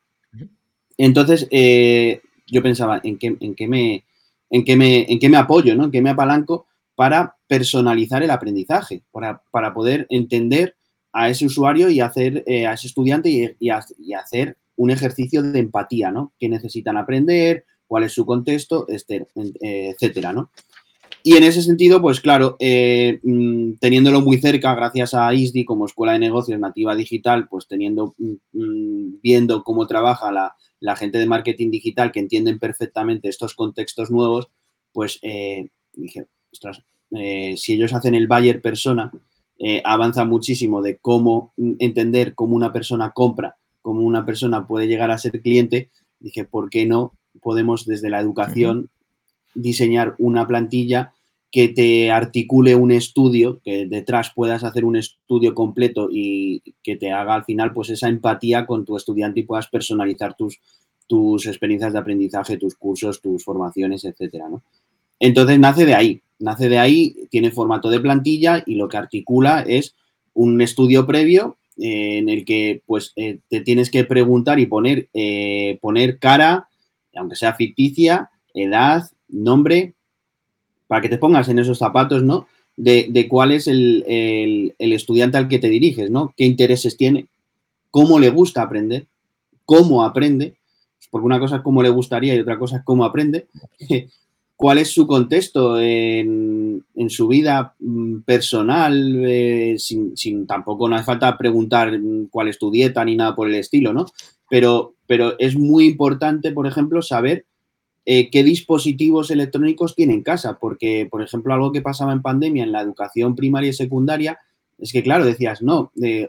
[0.96, 4.04] Entonces, eh, yo pensaba, ¿en qué, en, qué me,
[4.50, 5.84] en, qué me, ¿en qué me apoyo, ¿no?
[5.84, 9.02] ¿En qué me apalanco para personalizar el aprendizaje?
[9.10, 10.76] Para, para poder entender
[11.12, 16.10] a ese usuario y hacer, eh, a ese estudiante y, hacer un ejercicio de empatía,
[16.10, 16.32] ¿no?
[16.38, 17.64] ¿Qué necesitan aprender?
[17.86, 20.50] cuál es su contexto, este, etcétera, ¿no?
[21.26, 25.86] Y en ese sentido, pues claro, eh, mm, teniéndolo muy cerca, gracias a ISDI como
[25.86, 31.24] Escuela de Negocios Nativa Digital, pues teniendo, mm, mm, viendo cómo trabaja la, gente de
[31.24, 34.50] marketing digital que entienden perfectamente estos contextos nuevos,
[34.92, 36.82] pues eh, dije, ostras,
[37.12, 39.10] eh, si ellos hacen el buyer persona,
[39.82, 45.16] avanza muchísimo de cómo entender cómo una persona compra, cómo una persona puede llegar a
[45.16, 45.88] ser cliente.
[46.20, 48.90] Dije, ¿por qué no podemos desde la educación
[49.54, 51.13] diseñar una plantilla
[51.54, 57.12] que te articule un estudio, que detrás puedas hacer un estudio completo y que te
[57.12, 60.58] haga al final pues esa empatía con tu estudiante y puedas personalizar tus,
[61.06, 64.46] tus experiencias de aprendizaje, tus cursos, tus formaciones, etcétera,
[65.20, 69.60] Entonces nace de ahí, nace de ahí, tiene formato de plantilla y lo que articula
[69.62, 69.94] es
[70.32, 75.08] un estudio previo eh, en el que pues eh, te tienes que preguntar y poner,
[75.14, 76.68] eh, poner cara,
[77.14, 79.93] aunque sea ficticia, edad, nombre,
[80.86, 82.46] para que te pongas en esos zapatos, ¿no?
[82.76, 86.34] De, cuál es el, estudiante al que te diriges, ¿no?
[86.36, 87.26] ¿Qué intereses tiene?
[87.90, 89.06] ¿Cómo le gusta aprender?
[89.64, 90.54] ¿Cómo aprende?
[91.10, 93.46] Porque una cosa es cómo le gustaría y otra cosa es cómo aprende.
[94.56, 99.24] ¿Cuál es su contexto en, su vida mm, personal?
[99.24, 101.92] Eh, sin, sin, tampoco no hace falta preguntar
[102.30, 104.06] cuál es tu dieta ni nada por el estilo, ¿no?
[104.48, 107.46] Pero, pero es muy importante, por ejemplo, saber
[108.06, 112.64] eh, qué dispositivos electrónicos tiene en casa, porque, por ejemplo, algo que pasaba en pandemia
[112.64, 114.38] en la educación primaria y secundaria
[114.78, 116.28] es que, claro, decías, no, eh,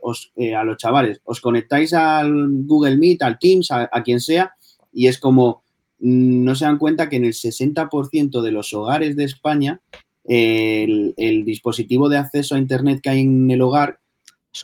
[0.56, 4.54] a los chavales, os conectáis al Google Meet, al Teams, a, quien sea,
[4.94, 5.64] y es como,
[6.00, 9.82] mm, no se dan cuenta que en el 60% de los hogares de España,
[10.24, 14.00] el, dispositivo de acceso a Internet que hay en el hogar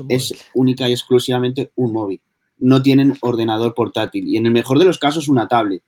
[0.10, 2.22] es única y exclusivamente un móvil.
[2.58, 5.84] No tienen ordenador portátil y en el mejor de los casos una tablet.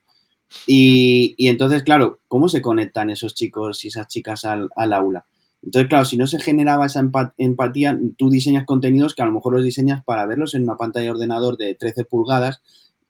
[0.66, 5.26] Y, entonces, claro, ¿cómo se conectan esos chicos y esas chicas al, aula?
[5.62, 7.02] Entonces, claro, si no se generaba esa
[7.38, 11.06] empatía, tú diseñas contenidos que a lo mejor los diseñas para verlos en una pantalla
[11.06, 12.60] de ordenador de 13 pulgadas,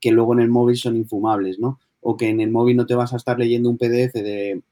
[0.01, 1.81] que luego en el móvil son infumables, ¿no?
[2.01, 4.63] O que en el móvil no te vas a estar leyendo un PDF de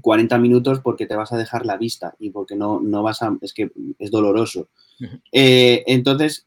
[0.00, 3.36] 40 minutos porque te vas a dejar la vista y porque no, no vas a,
[3.42, 4.68] es que es doloroso.
[5.30, 6.46] Eh, entonces,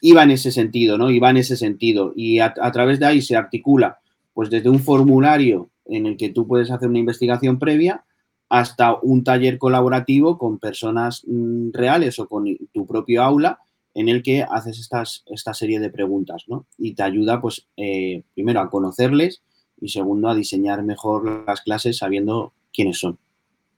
[0.00, 1.10] iba en ese sentido, ¿no?
[1.10, 2.12] Iba en ese sentido.
[2.14, 3.98] Y a través de ahí se articula
[4.36, 8.04] pues desde un formulario en el que tú puedes hacer una investigación previa
[8.50, 13.60] hasta un taller colaborativo con personas mm, reales o con tu propio aula
[13.94, 16.66] en el que haces estas, esta serie de preguntas, ¿no?
[16.76, 19.40] Y te ayuda, pues, eh, primero a conocerles
[19.80, 23.16] y segundo a diseñar mejor las clases sabiendo quiénes son.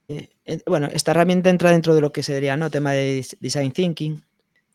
[0.08, 2.68] Eh, eh, bueno, esta herramienta entra dentro de lo que sería, ¿no?
[2.68, 4.22] Tema de design thinking.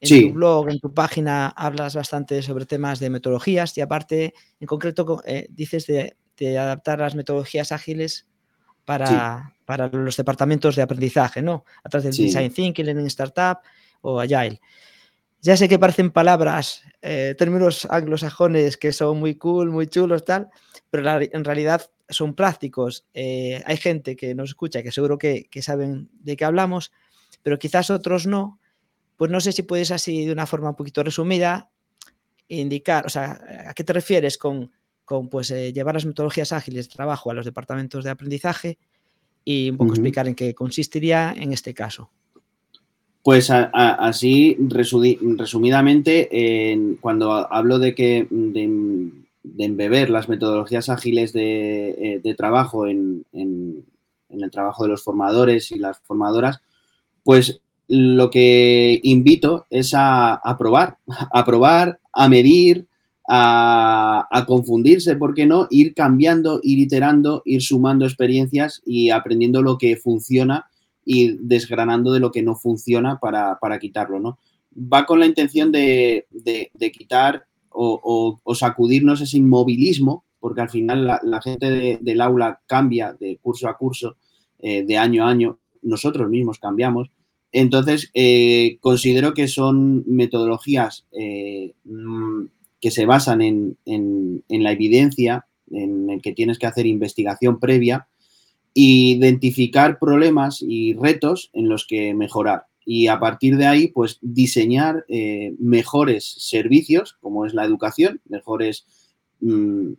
[0.04, 4.68] En tu blog, en tu página, hablas bastante sobre temas de metodologías y aparte, en
[4.68, 6.16] concreto, eh, dices de,
[6.58, 8.28] adaptar las metodologías ágiles
[8.84, 9.54] para,
[9.94, 11.64] los departamentos de aprendizaje, ¿no?
[11.86, 13.60] A través del Design Thinking, Learning Startup
[14.02, 14.60] o Agile.
[15.42, 20.50] Ya sé que parecen palabras, eh, términos anglosajones que son muy cool, muy chulos, tal,
[20.90, 23.06] pero en realidad son prácticos.
[23.14, 26.92] Eh, hay gente que nos escucha que seguro que, que saben de qué hablamos,
[27.42, 28.60] pero quizás otros no
[29.18, 31.70] pues no sé si puedes así de una forma un poquito resumida
[32.48, 34.72] indicar, o sea, ¿a qué te refieres con,
[35.30, 38.78] pues, eh, llevar las metodologías ágiles de trabajo a los departamentos de aprendizaje
[39.46, 42.10] y un poco explicar en qué consistiría en este caso?
[43.24, 52.86] Pues así, resumidamente, cuando hablo de que de, embeber las metodologías ágiles de, eh, trabajo
[52.86, 53.86] en, en,
[54.30, 56.60] el trabajo de los formadores y las formadoras,
[57.24, 62.88] pues lo que invito es a, probar, a probar, a medir,
[63.28, 65.68] a, confundirse, ¿por qué no?
[65.70, 70.68] Ir cambiando, ir iterando, ir sumando experiencias y aprendiendo lo que funciona
[71.06, 74.40] y desgranando de lo que no funciona para, quitarlo, ¿no?
[74.76, 76.26] Va con la intención de,
[76.94, 83.68] quitar o, sacudirnos ese inmovilismo, porque al final la, gente del aula cambia de curso
[83.68, 84.18] a curso,
[84.60, 87.10] eh, de año a año, nosotros mismos cambiamos,
[87.54, 92.46] entonces, eh, considero que son metodologías eh, mm,
[92.82, 93.78] que se basan en,
[94.50, 98.08] la evidencia, en el que tienes que hacer investigación previa
[98.76, 102.66] e identificar problemas y retos en los que mejorar.
[102.86, 108.86] Y a partir de ahí, pues diseñar eh, mejores servicios, como es la educación, mejores
[109.42, 109.94] mm,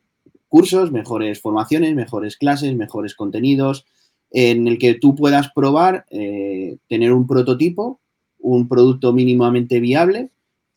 [0.48, 3.86] cursos, mejores formaciones, mejores clases, mejores contenidos,
[4.34, 8.00] en el que tú puedas probar, eh, tener un prototipo,
[8.40, 10.28] un producto mínimamente viable,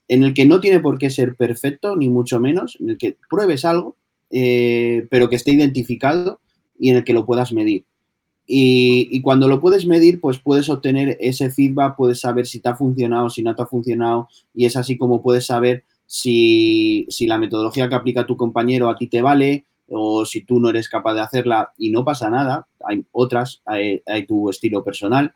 [0.07, 3.17] en el que no tiene por qué ser perfecto, ni mucho menos, en el que
[3.29, 3.97] pruebes algo
[4.29, 6.39] pero que esté identificado
[6.77, 7.85] y en el que lo puedas medir.
[8.49, 12.75] Y, cuando lo puedes medir, pues puedes obtener ese feedback, puedes saber si te ha
[12.75, 17.89] funcionado, si no te ha funcionado, y es así como puedes saber si, la metodología
[17.89, 21.21] que aplica tu compañero a ti te vale o si tú no eres capaz de
[21.21, 25.33] hacerla y no pasa nada, hay otras, hay, tu estilo personal.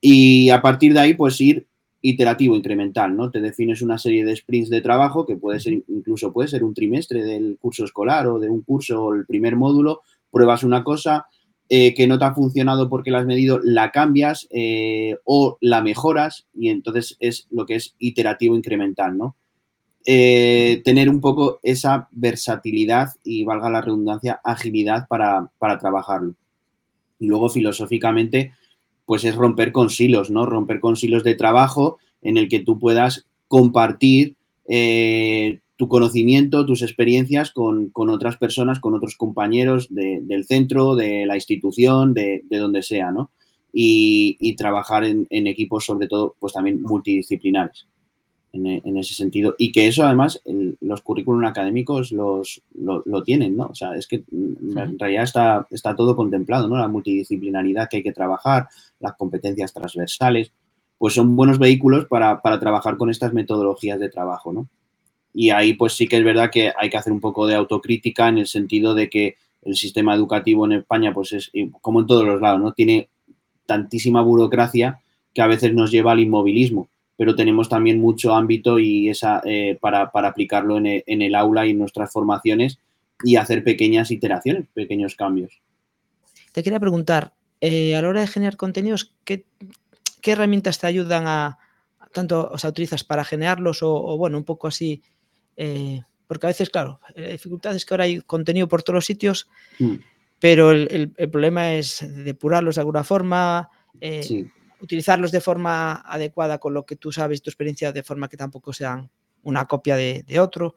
[0.00, 1.66] Y a partir de ahí, pues ir
[2.02, 3.30] iterativo, incremental, ¿no?
[3.30, 6.72] Te defines una serie de sprints de trabajo que puede ser, incluso puede ser un
[6.72, 11.26] trimestre del curso escolar o de un curso o el primer módulo, pruebas una cosa,
[11.72, 15.82] eh, que no te ha funcionado porque la has medido, la cambias eh, o la
[15.82, 19.36] mejoras y entonces es lo que es iterativo incremental, ¿no?
[20.06, 26.34] Eh, tener un poco esa versatilidad y, valga la redundancia, agilidad para, trabajarlo.
[27.18, 28.52] Y luego, filosóficamente,
[29.04, 30.46] pues es romper con silos, ¿no?
[30.46, 34.36] Romper con silos de trabajo en el que tú puedas compartir
[35.76, 42.14] tu conocimiento, tus experiencias con, otras personas, con otros compañeros del centro, de la institución,
[42.14, 43.30] de, donde sea, ¿no?
[43.72, 47.86] Y, trabajar en, equipos, sobre todo, pues también multidisciplinares
[48.52, 49.54] en, ese sentido.
[49.58, 50.42] Y que eso, además,
[50.80, 53.66] los currículum académicos los, lo, tienen, ¿no?
[53.66, 56.76] O sea, es que en realidad está, está todo contemplado, ¿no?
[56.76, 60.52] La multidisciplinaridad que hay que trabajar, las competencias transversales,
[60.98, 64.68] pues son buenos vehículos para, para trabajar con estas metodologías de trabajo, ¿no?
[65.32, 68.28] Y ahí pues sí que es verdad que hay que hacer un poco de autocrítica
[68.28, 72.24] en el sentido de que el sistema educativo en España pues es como en todos
[72.24, 72.72] los lados, ¿no?
[72.72, 73.08] Tiene
[73.66, 75.00] tantísima burocracia
[75.32, 76.88] que a veces nos lleva al inmovilismo,
[77.20, 81.78] pero tenemos también mucho ámbito y esa, eh, para, aplicarlo en el, aula y en
[81.78, 82.78] nuestras formaciones
[83.22, 85.60] y hacer pequeñas iteraciones, pequeños cambios.
[86.52, 89.44] Te quería preguntar, eh, a la hora de generar contenidos, ¿qué,
[90.22, 91.58] herramientas te ayudan a,
[92.10, 95.02] tanto, o sea, utilizas para generarlos o bueno, un poco así
[95.62, 99.04] eh, porque a veces, claro, la dificultad es que ahora hay contenido por todos los
[99.04, 99.46] sitios,
[99.78, 99.96] mm.
[100.38, 103.68] pero el, problema es depurarlos de alguna forma,
[104.00, 104.48] eh,
[104.80, 108.72] utilizarlos de forma adecuada con lo que tú sabes, tu experiencia, de forma que tampoco
[108.72, 109.10] sean
[109.42, 110.74] una copia de, otro.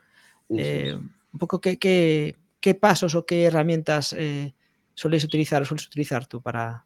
[0.50, 4.16] Eh, un poco qué, qué, pasos o qué herramientas
[4.94, 6.86] sueles utilizar o sueles utilizar tú para...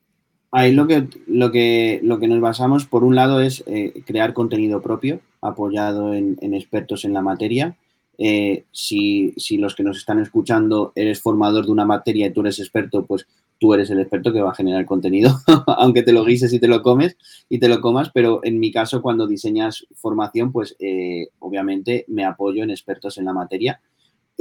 [0.51, 3.63] Ahí lo que, lo que, lo que nos basamos, por un lado, es
[4.06, 7.75] crear contenido propio, apoyado en, expertos en la materia.
[8.17, 12.60] Eh, si, los que nos están escuchando eres formador de una materia y tú eres
[12.60, 13.27] experto, pues
[13.60, 15.32] tú eres el experto que va a generar contenido,
[15.67, 17.17] aunque te lo guises y te lo comes
[17.50, 22.26] y te lo comas, pero en mi caso cuando diseñas formación, pues eh, obviamente me
[22.26, 23.82] apoyo en expertos en la materia,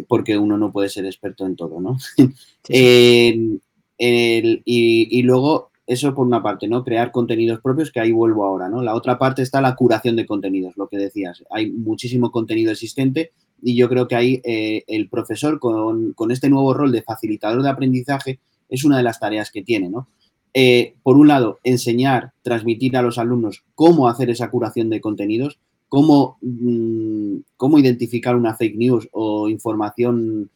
[0.08, 1.96] porque uno no puede ser experto en todo, ¿no?
[2.68, 3.60] y,
[3.98, 6.84] y, luego eso por una parte, ¿no?
[6.84, 8.82] Crear contenidos propios, que ahí vuelvo ahora, ¿no?
[8.82, 11.44] La otra parte está la curación de contenidos, lo que decías.
[11.50, 16.74] Hay muchísimo contenido existente y yo creo que ahí eh, el profesor con, este nuevo
[16.74, 20.08] rol de facilitador de aprendizaje es una de las tareas que tiene, ¿no?
[20.54, 25.58] Eh, por un lado, enseñar, transmitir a los alumnos cómo hacer esa curación de contenidos,
[25.88, 30.50] cómo, mm, cómo identificar una fake news o información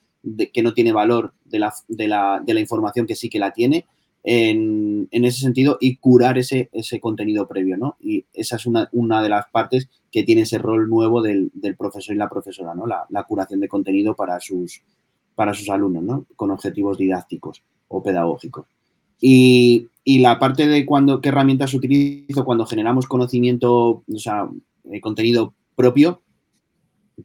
[0.53, 2.09] que no tiene valor de la, de
[2.55, 3.87] la información que sí que la tiene
[4.23, 7.97] en, ese sentido y curar ese, ese contenido previo, ¿no?
[8.01, 12.15] Y esa es una, una, de las partes que tiene ese rol nuevo del, profesor
[12.15, 12.87] y la profesora, ¿no?
[12.87, 14.83] La, curación de contenido para sus,
[15.35, 16.27] para sus alumnos, ¿no?
[16.37, 18.67] Con objetivos didácticos o pedagógicos.
[19.21, 24.49] Y, la parte de cuando, qué herramientas utilizo cuando generamos conocimiento, o sea,
[24.91, 26.23] eh, contenido propio,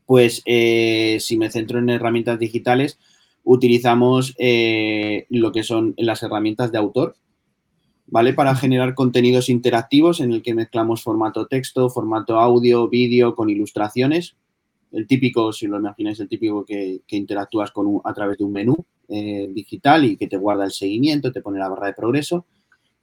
[0.06, 3.00] pues eh, si me centro en herramientas digitales,
[3.44, 7.16] utilizamos eh, lo que son las herramientas de autor,
[8.08, 8.34] ¿vale?
[8.34, 14.36] Para generar contenidos interactivos en el que mezclamos formato texto, formato audio, vídeo con ilustraciones.
[14.92, 18.86] El típico, si lo imagináis, el típico que, interactúas con a través de un menú
[19.10, 22.46] eh, digital y que te guarda el seguimiento, te pone la barra de progreso.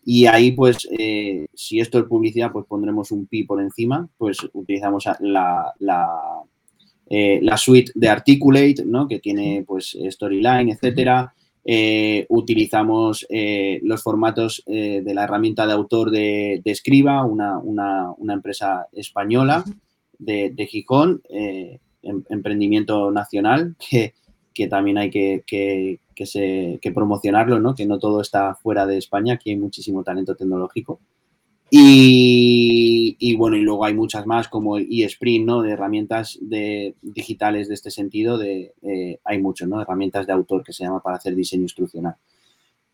[0.04, 4.38] Y ahí, pues, eh, si esto es publicidad, pues pondremos un pi por encima, pues
[4.52, 5.72] utilizamos la,
[7.14, 9.06] eh, la suite de Articulate, ¿no?
[9.06, 11.34] que tiene pues Storyline, etcétera.
[11.62, 19.62] Eh, utilizamos eh, los formatos de la herramienta de autor de, Escriba, una, empresa española
[20.18, 24.14] de, Gijón, em, emprendimiento nacional, que,
[24.70, 27.74] también hay que, que, promocionarlo, ¿no?
[27.74, 31.00] que no todo está fuera de España, aquí hay muchísimo talento tecnológico.
[31.74, 35.62] Y, bueno, y luego hay muchas más como eSprint, ¿no?
[35.62, 39.80] De herramientas de, digitales de este sentido, de, eh, hay muchos, ¿no?
[39.80, 42.16] Herramientas de autor que se llama para hacer diseño instruccional.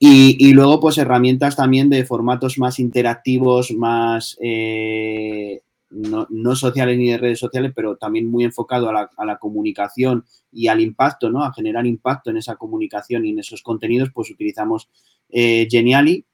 [0.00, 7.18] Y, luego, pues herramientas también de formatos más interactivos, más, eh, no, sociales ni de
[7.18, 11.42] redes sociales, pero también muy enfocado a la, comunicación y al impacto, ¿no?
[11.42, 14.88] A generar impacto en esa comunicación y en esos contenidos, pues utilizamos
[15.30, 16.24] eh, Geniali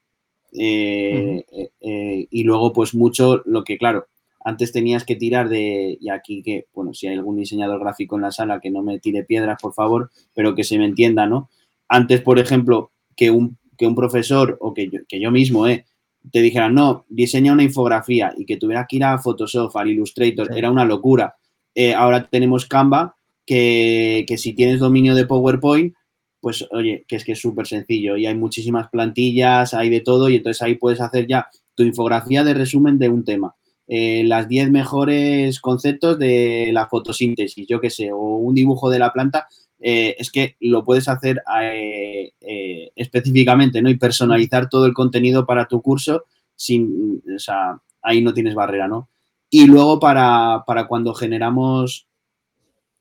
[0.52, 1.44] eh,
[1.80, 4.06] eh, y luego pues mucho lo que, claro,
[4.44, 8.22] antes tenías que tirar de, y aquí que, bueno, si hay algún diseñador gráfico en
[8.22, 11.48] la sala que no me tire piedras, por favor, pero que se me entienda, ¿no?
[11.88, 15.86] Antes, por ejemplo, que un, que un profesor o que yo, que yo mismo, eh,
[16.30, 20.56] te dijeran, no, diseña una infografía y que tuvieras que ir a Photoshop, al Illustrator,
[20.56, 21.36] era una locura.
[21.74, 23.16] Eh, ahora tenemos Canva,
[23.46, 25.94] que, si tienes dominio de PowerPoint,
[26.40, 30.28] pues oye, que es que es súper sencillo y hay muchísimas plantillas, hay de todo
[30.28, 33.54] y entonces ahí puedes hacer ya tu infografía de resumen de un tema.
[33.86, 38.98] Eh, las 10 mejores conceptos de la fotosíntesis, yo qué sé, o un dibujo de
[38.98, 39.46] la planta,
[39.86, 43.90] eh, es que lo puedes hacer eh, eh, específicamente, ¿no?
[43.90, 46.24] Y personalizar todo el contenido para tu curso
[46.56, 49.10] sin, o sea, ahí no tienes barrera, ¿no?
[49.50, 52.08] Y luego para, cuando generamos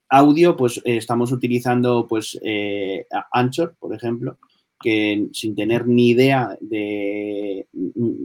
[0.09, 2.38] audio, pues estamos utilizando, pues,
[3.31, 4.38] Anchor, por ejemplo,
[4.84, 7.65] que sin tener ni idea de,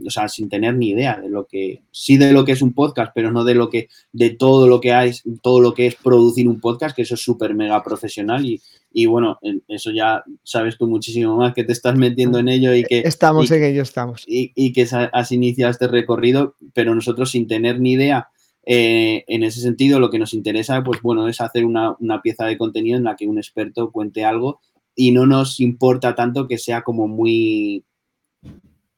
[0.05, 2.73] o sea, sin tener ni idea de lo que, sí de lo que es un
[2.73, 5.95] podcast, pero no de lo que, de todo lo que hay, todo lo que es
[5.95, 10.77] producir un podcast, que eso es súper mega profesional y, y, bueno, eso ya sabes
[10.77, 12.99] tú muchísimo más que te estás metiendo en ello y que...
[12.99, 14.25] Estamos en ello, estamos.
[14.27, 18.29] Y, y, que has iniciado este recorrido, pero nosotros sin tener ni idea
[18.65, 22.45] eh, en ese sentido, lo que nos interesa, pues bueno, es hacer una, una, pieza
[22.45, 24.59] de contenido en la que un experto cuente algo
[25.01, 27.85] y no nos importa tanto que sea como muy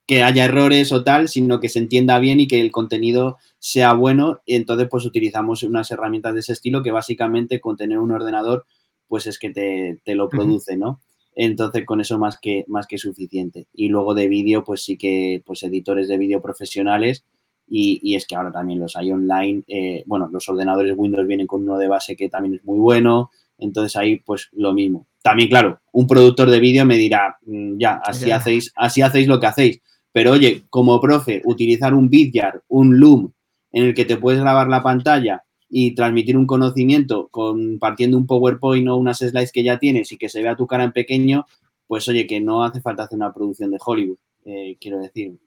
[0.07, 3.93] que haya errores o tal, sino que se entienda bien y que el contenido sea
[3.93, 4.41] bueno.
[4.47, 8.65] Y entonces, pues utilizamos unas herramientas de ese estilo que básicamente con tener un ordenador,
[9.07, 11.01] pues es que te, lo produce, ¿no?
[11.35, 13.67] Entonces, con eso más que, más que suficiente.
[13.71, 17.25] Y luego de vídeo, pues sí que, pues editores de vídeo profesionales.
[17.67, 19.61] Y, es que ahora también los hay online.
[19.67, 23.29] Eh, bueno, los ordenadores Windows vienen con uno de base que también es muy bueno.
[23.59, 25.05] Entonces ahí, pues lo mismo.
[25.21, 29.39] También, claro, un productor de vídeo me dirá, mm, ya, así hacéis, así hacéis lo
[29.39, 29.81] que hacéis.
[30.11, 33.31] Pero oye, como profe, utilizar un Vidyard, un Loom,
[33.71, 38.89] en el que te puedes grabar la pantalla y transmitir un conocimiento compartiendo un PowerPoint
[38.89, 41.45] o unas slides que ya tienes y que se vea tu cara en pequeño,
[41.87, 45.37] pues oye, que no hace falta hacer una producción de Hollywood, eh, quiero decir.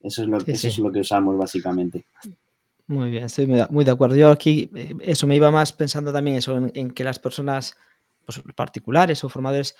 [0.00, 2.06] Eso es, lo, eso es lo que usamos básicamente.
[2.86, 4.14] Muy bien, estoy muy de acuerdo.
[4.14, 7.76] Yo aquí, eh, eso me iba más pensando también eso, en, que las personas
[8.26, 9.76] pues, particulares o formadores,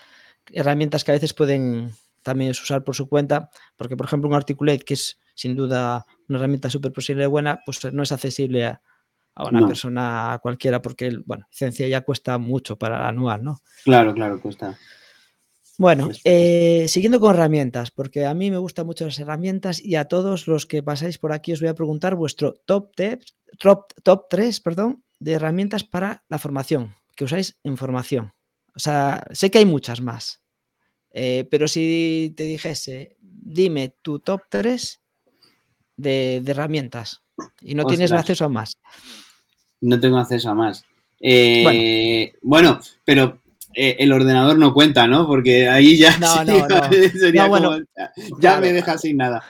[0.53, 1.93] herramientas que a veces pueden
[2.23, 6.39] también usar por su cuenta, porque por ejemplo un Articulate, que es sin duda una
[6.39, 8.81] herramienta súper posible buena, pues no es accesible a,
[9.39, 13.61] una persona cualquiera, porque, bueno, licencia ya cuesta mucho para anual, ¿no?
[13.85, 14.79] Claro, claro, cuesta.
[15.79, 20.07] Bueno, eh, siguiendo con herramientas, porque a mí me gustan mucho las herramientas y a
[20.07, 22.93] todos los que pasáis por aquí os voy a preguntar vuestro top,
[23.59, 28.33] top, top 3 perdón, de herramientas para la formación, que usáis en formación.
[28.77, 30.43] O sea, sé que hay muchas más,
[31.11, 35.01] eh, pero si te dijese, dime tu top 3
[35.97, 37.23] de, herramientas
[37.63, 38.77] y no tienes acceso a más.
[39.81, 40.85] No tengo acceso a más.
[41.21, 43.41] Eh, bueno, pero
[43.75, 45.27] eh, el ordenador no cuenta, ¿no?
[45.27, 46.91] Porque ahí ya no, no, no.
[47.19, 47.79] sería bueno,
[48.41, 49.43] ya me deja sin nada.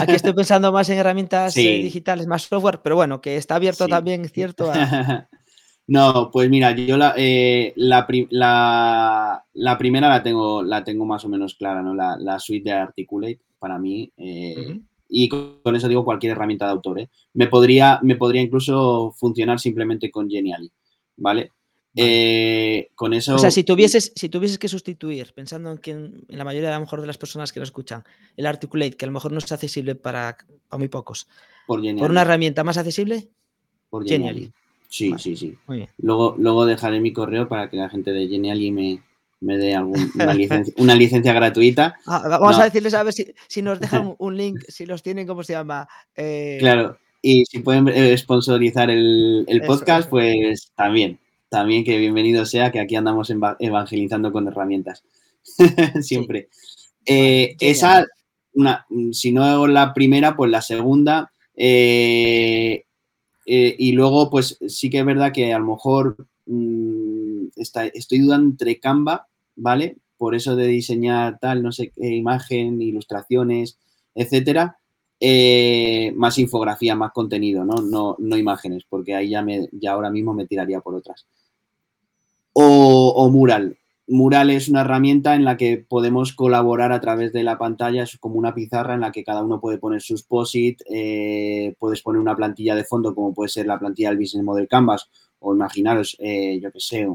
[0.00, 3.88] Aquí estoy pensando más en herramientas eh, digitales, más software, pero bueno, que está abierto
[3.88, 4.70] también, ¿cierto?
[5.86, 8.06] no, pues mira, yo la, eh, la,
[9.78, 11.94] primera la tengo, la tengo más o menos clara, ¿no?
[11.94, 14.10] La, suite de Articulate, para mí.
[15.14, 17.06] Y con, eso digo cualquier herramienta de autor.
[17.34, 20.72] Me, podría, me podría incluso funcionar simplemente con Geniali,
[21.18, 21.52] ¿vale?
[21.94, 23.34] Eh, con eso.
[23.34, 26.78] O sea, si tuvieses, si tuvieses que sustituir, pensando en que en, la mayoría a
[26.78, 28.02] lo mejor de las personas que lo escuchan,
[28.38, 30.38] el Articulate, que a lo mejor no es accesible para,
[30.78, 31.28] muy pocos,
[31.66, 33.28] por, una herramienta más accesible,
[33.90, 34.50] por Genially.
[34.92, 35.56] Sí, sí, sí.
[35.96, 39.02] Luego, luego dejaré mi correo para que la gente de Genially me,
[39.40, 41.94] me dé una, licencia, una licencia gratuita.
[42.06, 45.42] Ah, vamos a decirles a ver si, nos dejan un link, si los tienen, ¿cómo
[45.44, 45.88] se llama?
[46.14, 51.18] Eh, claro, y si pueden eh, sponsorizar el, podcast, pues también
[51.48, 55.04] también que bienvenido sea, que aquí andamos evangelizando con herramientas.
[56.02, 56.48] Siempre.
[57.06, 58.06] Eh, esa,
[58.54, 61.30] una, si no la primera, pues la segunda.
[61.54, 62.84] Eh,
[63.46, 66.16] eh, y luego, pues sí que es verdad que a lo mejor
[66.46, 69.96] mm, estoy dudando entre Canva, ¿vale?
[70.16, 73.78] Por eso de diseñar tal, no sé qué, imagen, ilustraciones,
[74.14, 74.78] etcétera.
[76.16, 77.76] más infografía, más contenido, ¿no?
[77.82, 78.16] ¿no?
[78.18, 81.26] No, imágenes, porque ahí ya, ya ahora mismo me tiraría por otras
[82.52, 83.76] o, Mural.
[84.08, 88.18] Mural es una herramienta en la que podemos colaborar a través de la pantalla, es
[88.18, 92.20] como una pizarra en la que cada uno puede poner sus posit, eh, puedes poner
[92.20, 96.16] una plantilla de fondo como puede ser la plantilla del Business Model Canvas o imaginaros,
[96.18, 97.06] eh, yo qué sé,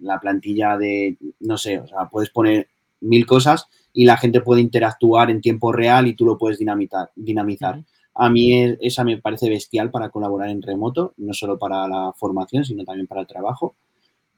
[0.00, 2.68] la plantilla de, no sé, o sea, puedes poner
[3.00, 7.10] mil cosas y la gente puede interactuar en tiempo real y tú lo puedes dinamitar,
[7.16, 7.82] dinamizar.
[8.14, 12.64] A mí esa me parece bestial para colaborar en remoto, no solo para la formación,
[12.64, 13.76] sino también para el trabajo.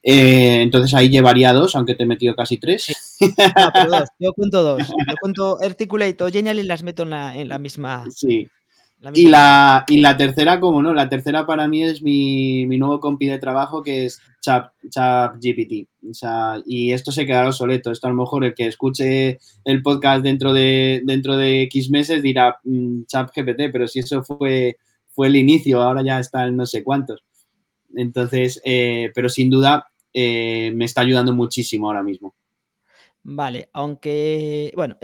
[0.02, 3.16] Eh, entonces ahí llevaría dos, aunque te he metido casi tres.
[3.88, 4.08] dos.
[4.18, 4.88] Yo cuento dos.
[4.88, 8.04] Yo cuento Articulate o Genial y las meto en la, en la misma.
[8.10, 8.48] Sí.
[9.14, 12.98] y, la, y la tercera, como no, la tercera para mí es mi, mi nuevo
[13.00, 15.86] compi de trabajo que es Chat, GPT.
[16.10, 17.90] O sea, y esto se quedará obsoleto.
[17.90, 22.22] Esto a lo mejor el que escuche el podcast dentro de, dentro de X meses
[22.22, 24.78] dirá mm, Chat GPT, pero si eso fue,
[25.10, 27.22] fue el inicio, ahora ya está en no sé cuántos.
[27.94, 32.34] Entonces, eh, pero sin duda eh, me está ayudando muchísimo ahora mismo.
[33.22, 34.96] Vale, aunque, bueno,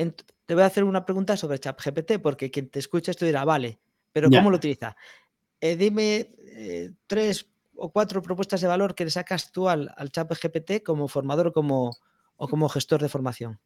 [0.47, 3.79] te voy a hacer una pregunta sobre ChatGPT, porque quien te escucha esto dirá, vale,
[4.13, 4.97] pero ¿cómo lo utiliza?
[5.61, 6.31] Eh, dime
[7.07, 11.53] tres o cuatro propuestas de valor que le sacas tú al, al ChatGPT como formador
[11.53, 11.91] como,
[12.37, 13.61] o como gestor de formación.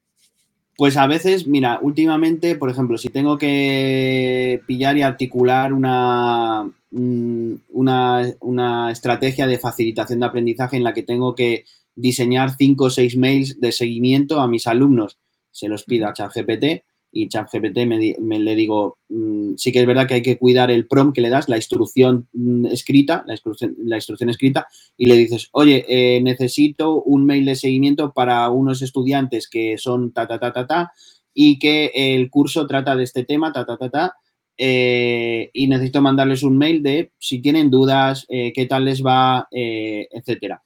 [0.81, 7.53] Pues a veces, mira, últimamente, por ejemplo, si tengo que pillar y articular una, mm,
[7.69, 12.91] una, una, estrategia de facilitación de aprendizaje en la que tengo que diseñar cinco o
[12.91, 15.19] seis mails de seguimiento a mis alumnos,
[15.51, 16.83] se los pido a ChatGPT
[17.13, 20.71] y ChatGPT me, me, le digo, mm, sí que es verdad que hay que cuidar
[20.71, 25.07] el prompt que le das, la instrucción mm, escrita, la instrucción, la instrucción escrita, y
[25.07, 30.27] le dices, oye, eh, necesito un mail de seguimiento para unos estudiantes que son ta,
[30.29, 30.93] ta, ta, ta, ta,
[31.35, 34.15] y que el curso trata de este tema, ta, ta, ta, ta,
[34.57, 39.49] eh, y necesito mandarles un mail de si tienen dudas, eh, qué tal les va,
[39.51, 40.63] etcétera.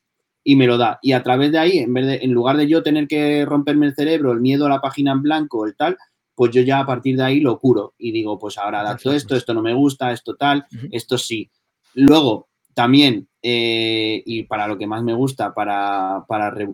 [0.46, 0.98] Y me lo da.
[1.00, 3.86] Y a través de ahí, en, vez de, en lugar de yo tener que romperme
[3.86, 5.96] el cerebro, el miedo a la página en blanco, el tal,
[6.34, 9.36] pues yo ya a partir de ahí lo curo y digo, pues ahora adapto esto,
[9.36, 11.48] esto no me gusta, esto tal, esto sí.
[11.94, 16.24] Luego, también, eh, y para lo que más me gusta, para,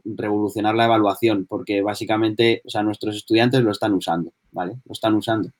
[0.05, 4.77] revolucionar la evaluación, porque básicamente, o sea, nuestros estudiantes lo están usando, ¿vale?
[4.87, 5.51] Lo están usando.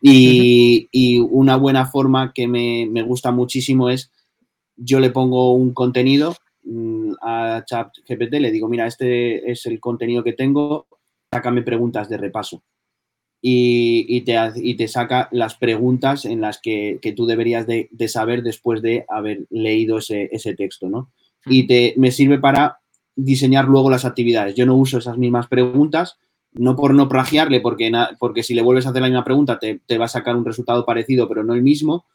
[0.00, 0.88] Y,
[1.30, 4.10] una buena forma que me, gusta muchísimo es,
[4.76, 6.34] yo le pongo un contenido
[6.64, 10.86] mm, a ChatGPT, le digo, mira, este es el contenido que tengo,
[11.32, 12.62] sácame preguntas de repaso
[13.40, 18.82] y, te, y, te, saca las preguntas en las que, tú deberías de, saber después
[18.82, 21.10] de haber leído ese, texto, ¿no?
[21.46, 22.80] Y te, me sirve para
[23.14, 24.54] diseñar luego las actividades.
[24.54, 26.18] Yo no uso esas mismas preguntas,
[26.52, 29.98] no por no plagiarle, porque, porque si le vuelves a hacer la misma pregunta te,
[29.98, 32.06] va a sacar un resultado parecido, pero no el mismo,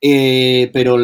[0.00, 0.96] eh, pero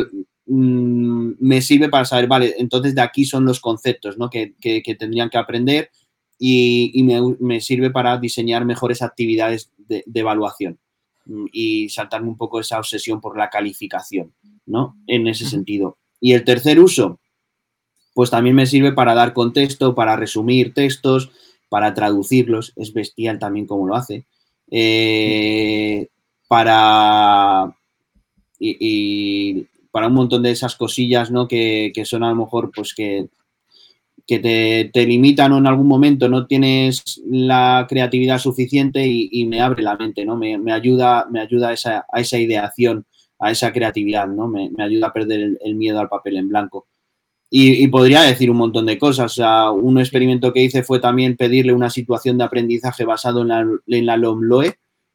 [0.47, 4.31] mm, me sirve para saber, vale, entonces de aquí son los conceptos ¿no?
[4.31, 5.91] que, que, que tendrían que aprender
[6.39, 7.03] y,
[7.41, 10.79] me, sirve para diseñar mejores actividades de, evaluación
[11.25, 14.35] mm, y saltarme un poco esa obsesión por la calificación,
[14.67, 14.97] ¿no?
[15.07, 15.99] En ese sentido.
[16.21, 17.21] Y el tercer uso,
[18.15, 21.31] pues también me sirve para dar contexto, para resumir textos,
[21.69, 24.27] para traducirlos, es bestial también como lo hace,
[24.71, 26.09] eh,
[26.49, 27.75] para...
[28.59, 31.49] Y, para un montón de esas cosillas, ¿no?
[31.49, 33.29] Que, que, son a lo mejor, pues que
[34.27, 39.85] que te, limitan o en algún momento no tienes la creatividad suficiente y, me abre
[39.85, 40.37] la mente, ¿no?
[40.37, 43.07] Me, ayuda, me ayuda a esa, a esa, ideación,
[43.39, 44.49] a esa creatividad, ¿no?
[44.49, 46.89] Me, ayuda a perder el, miedo al papel en blanco.
[47.49, 49.27] Y, podría decir un montón de cosas.
[49.33, 53.49] O sea, un experimento que hice fue también pedirle una situación de aprendizaje basado en
[53.49, 54.75] la, en la LOMLOE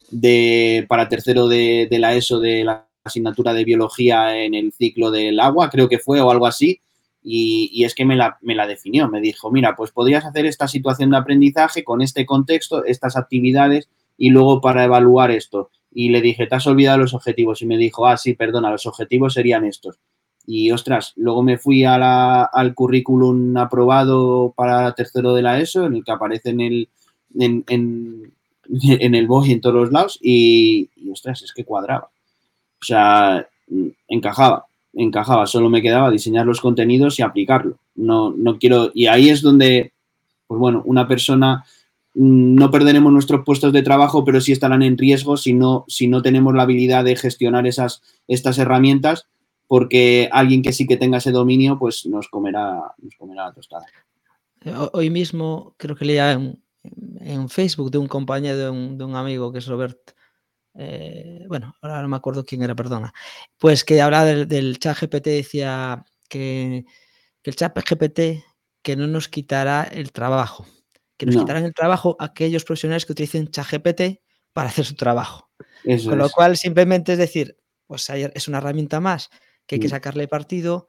[0.10, 5.12] de, para tercero de, de la ESO de la asignatura de biología en el ciclo
[5.12, 6.80] del agua, creo que fue, o algo así
[7.24, 11.18] y, es que me la, definió, me dijo, mira, pues podrías hacer esta situación de
[11.18, 15.70] aprendizaje con este contexto, estas actividades y luego para evaluar esto.
[15.94, 18.86] Y le dije, te has olvidado los objetivos y me dijo, ah, sí, perdona, los
[18.86, 20.00] objetivos serían estos.
[20.48, 26.04] Y ostras, luego me fui al currículum aprobado para tercero de la ESO, en el
[26.04, 26.90] que aparece en el,
[27.38, 28.34] en, en,
[28.82, 32.10] en el BOE y en todos los lados, y, y ostras, es que cuadraba.
[32.82, 33.48] O sea,
[34.08, 37.78] encajaba encajaba, solo me quedaba diseñar los contenidos y aplicarlo.
[37.96, 39.94] No, no quiero, y ahí es donde,
[40.48, 41.66] pues bueno, una persona
[42.14, 46.08] mm, no perderemos nuestros puestos de trabajo, pero sí estarán en riesgo si no, si
[46.08, 49.28] no tenemos la habilidad de gestionar esas, estas herramientas,
[49.68, 53.86] porque alguien que sí que tenga ese dominio, pues nos comerá, nos comerá la tostada.
[54.94, 59.52] Hoy mismo creo que leía en, Facebook de un compañero, de un, de un amigo
[59.52, 59.98] que es Robert,
[60.76, 63.14] eh, bueno, ahora no me acuerdo quién era, perdona,
[63.58, 66.86] pues que hablaba del, chat GPT, decía que,
[67.44, 68.44] el chat GPT
[68.82, 70.66] que no nos quitará el trabajo,
[71.18, 74.22] que nos quitarán el trabajo aquellos profesionales que utilicen ChatGPT
[74.54, 75.50] para hacer su trabajo.
[75.84, 79.30] Con lo cual, simplemente es decir, pues es una herramienta más
[79.68, 79.92] que hay que mm.
[79.92, 80.88] sacarle partido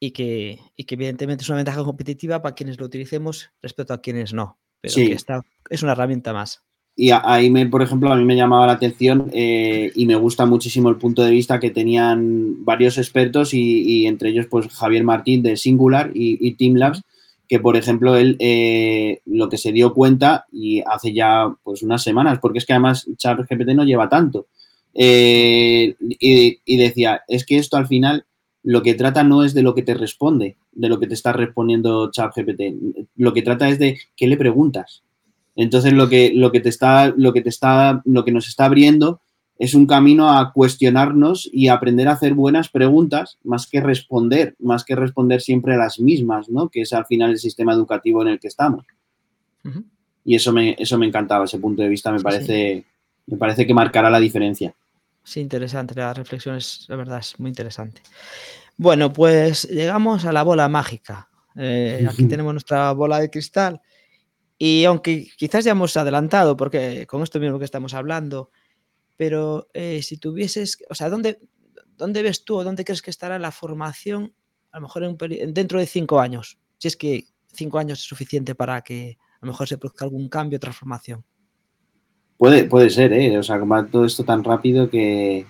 [0.00, 4.32] y que, que evidentemente es una ventaja competitiva para quienes lo utilicemos respecto a quienes
[4.32, 4.58] no.
[4.80, 6.64] Pero que está, es una herramienta más.
[6.96, 10.44] Y ahí, me, por ejemplo, a mí me llamaba la atención eh, y me gusta
[10.44, 15.42] muchísimo el punto de vista que tenían varios expertos y, entre ellos pues Javier Martín
[15.42, 17.02] de Singular y, y Teamlabs,
[17.50, 22.02] que por ejemplo él eh, lo que se dio cuenta y hace ya pues unas
[22.02, 24.46] semanas, porque es que además ChatGPT no lleva tanto,
[24.94, 28.24] eh, y, decía, es que esto al final
[28.62, 31.32] lo que trata no es de lo que te responde, de lo que te está
[31.32, 32.62] respondiendo ChatGPT,
[33.16, 35.02] lo que trata es de qué le preguntas.
[35.60, 38.64] Entonces lo que, lo que te está, lo que te está, lo que nos está
[38.64, 39.20] abriendo
[39.58, 44.84] es un camino a cuestionarnos y aprender a hacer buenas preguntas más que responder, más
[44.84, 46.70] que responder siempre a las mismas, ¿no?
[46.70, 48.86] Que es al final el sistema educativo en el que estamos.
[50.24, 52.86] Y eso me, eso me encantaba, ese punto de vista me parece,
[53.26, 54.74] me parece que marcará la diferencia.
[55.22, 58.00] Sí, interesante, la reflexión es, la verdad, es muy interesante.
[58.78, 61.28] Bueno, pues llegamos a la bola mágica.
[61.54, 63.82] Eh, aquí tenemos nuestra bola de cristal.
[64.62, 68.50] Y aunque quizás ya hemos adelantado, porque con esto mismo que estamos hablando,
[69.16, 71.40] pero eh, si tuvieses, o sea, ¿dónde,
[71.96, 74.34] ¿dónde ves tú o dónde crees que estará la formación
[74.70, 75.16] a lo mejor
[75.48, 76.58] dentro de cinco años?
[76.76, 80.28] Si es que cinco años es suficiente para que a lo mejor se produzca algún
[80.28, 81.24] cambio transformación.
[82.36, 83.38] Puede, puede ser, ¿eh?
[83.38, 85.46] O sea, como todo esto tan rápido que,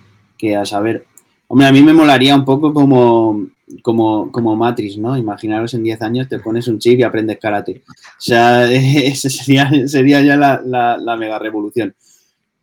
[0.56, 1.04] a saber.
[1.48, 3.44] Hombre, a mí me molaría un poco como,
[3.82, 5.16] como, como Matrix, ¿no?
[5.16, 7.82] Imaginaros en 10 años te pones un chip y aprendes karate.
[7.88, 10.60] O sea, ese sería, sería ya la,
[10.98, 11.94] la mega revolución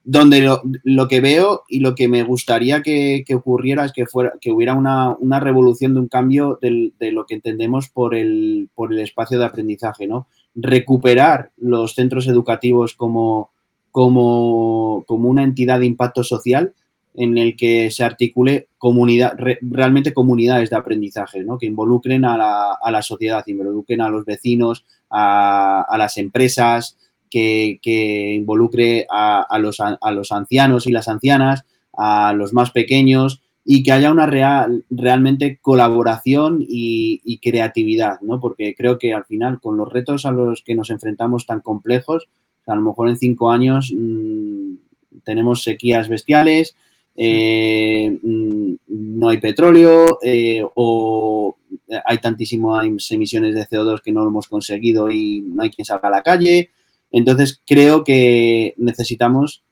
[0.10, 0.49] donde
[0.86, 4.74] lo, que veo y lo que me gustaría que, ocurriera es que, fuera, que hubiera
[4.74, 9.43] una, revolución de un cambio de lo que entendemos por el, por el espacio de
[9.43, 10.28] aprendizaje, ¿no?
[10.55, 13.49] Recuperar los centros educativos como,
[13.91, 16.74] como, como una entidad de impacto social
[17.18, 21.57] en el que se articule comunidad, realmente comunidades de aprendizaje, ¿no?
[21.57, 26.95] que involucren a la, a la sociedad, involucren a los vecinos, a, a las empresas,
[27.30, 31.65] que, involucre a, los, a, los, ancianos y las ancianas,
[31.97, 38.39] a los más pequeños y que haya una real, realmente colaboración y, creatividad, ¿no?
[38.39, 42.30] Porque creo que al final, con los retos a los que nos enfrentamos tan complejos,
[42.65, 44.76] a lo mejor en cinco años mm,
[45.24, 46.76] tenemos sequías bestiales,
[47.18, 51.57] eh, mm, no hay petróleo eh, o
[52.05, 56.07] hay tantísimas emisiones de CO2 que no lo hemos conseguido y no hay quien salga
[56.07, 56.70] a la calle
[57.11, 59.63] entonces, creo que necesitamos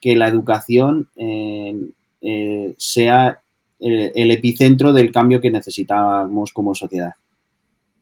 [0.00, 3.40] que la educación eh, sea
[3.80, 7.14] el, epicentro del cambio que necesitamos como sociedad.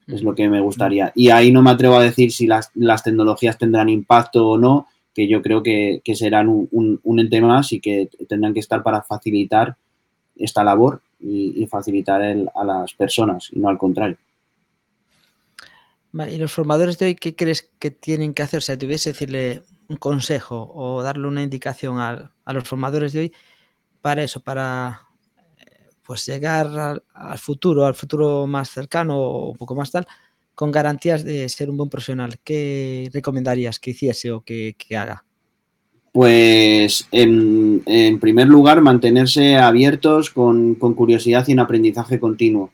[0.07, 1.13] Es lo que me gustaría.
[1.15, 2.71] Y ahí no me atrevo a decir si las,
[3.03, 8.09] tecnologías tendrán impacto o no, que yo creo que, serán un, ente más y que
[8.29, 9.77] tendrán que estar para facilitar
[10.37, 14.17] esta labor y, facilitar a las personas y no al contrario.
[16.13, 18.63] ¿Y los formadores de hoy qué crees que tienen que hacer?
[18.63, 23.33] Si tuviese decirle un consejo o darle una indicación a, los formadores de hoy
[24.03, 25.09] para eso, para
[25.59, 30.07] eh, pues llegar al, futuro, al futuro más cercano o un poco más tal,
[30.55, 32.35] con garantías de ser un buen profesional.
[32.43, 35.25] ¿Qué recomendarías que hiciese o que, haga?
[36.13, 37.83] Pues en,
[38.21, 42.71] primer lugar, mantenerse abiertos con curiosidad y en aprendizaje continuo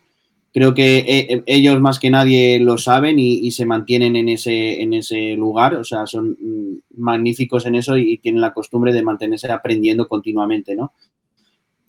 [0.53, 4.83] creo que eh, eh, ellos más que nadie lo saben y, se mantienen en ese,
[4.83, 9.03] en ese lugar, o sea, son mm, magníficos en eso y, tienen la costumbre de
[9.03, 10.93] mantenerse aprendiendo continuamente, ¿no?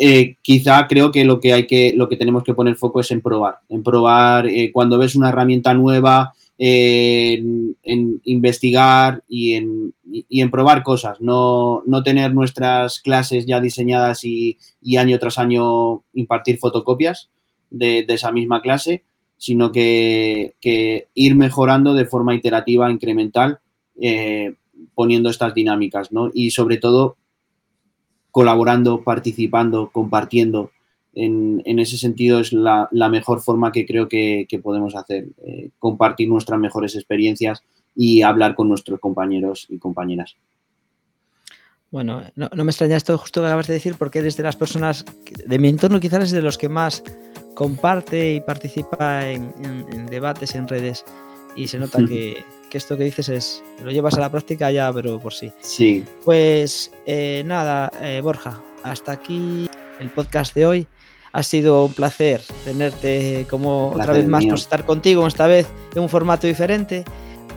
[0.02, 3.12] Eh, quizá creo que lo que hay que, lo que tenemos que poner foco es
[3.12, 7.76] en probar, en probar cuando ves una herramienta nueva, en,
[8.24, 14.58] investigar y en, y en, probar cosas, no, no, tener nuestras clases ya diseñadas y,
[14.97, 17.30] año tras año impartir fotocopias,
[17.70, 19.04] de, esa misma clase,
[19.38, 20.56] sino que,
[21.14, 23.60] ir mejorando de forma iterativa, incremental,
[24.02, 24.56] eh,
[24.95, 26.32] poniendo estas dinámicas, ¿no?
[26.34, 27.18] Y sobre todo
[28.32, 30.72] colaborando, participando, compartiendo.
[31.14, 36.60] En, ese sentido es la, mejor forma que creo que, podemos hacer, eh, compartir nuestras
[36.60, 37.64] mejores experiencias
[37.96, 40.36] y hablar con nuestros compañeros y compañeras.
[41.92, 45.06] Bueno, no, me extraña esto justo que acabas de decir porque eres de las personas
[45.46, 47.04] de mi entorno quizás es de los que más
[47.56, 51.04] comparte y participa en, debates en redes
[51.56, 52.46] y se nota que,
[52.78, 55.52] esto que dices es lo llevas a la práctica ya, pero por sí.
[55.62, 56.06] Sí.
[56.24, 60.88] Pues eh, nada, eh, Borja, hasta aquí el podcast de hoy.
[61.32, 66.02] Ha sido un placer tenerte como otra vez más, por estar contigo, esta vez en
[66.02, 67.06] un formato diferente.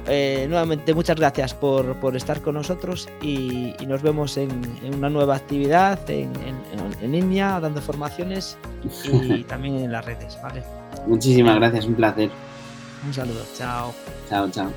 [0.09, 4.51] eh, nuevamente muchas gracias por, estar con nosotros y, nos vemos en,
[4.95, 6.31] una nueva actividad en,
[7.01, 10.63] en, dando formaciones y también en las redes, ¿vale?
[11.07, 12.31] Muchísimas gracias, un placer.
[13.07, 13.93] Un saludo, chao.
[14.29, 14.71] Chao, chao.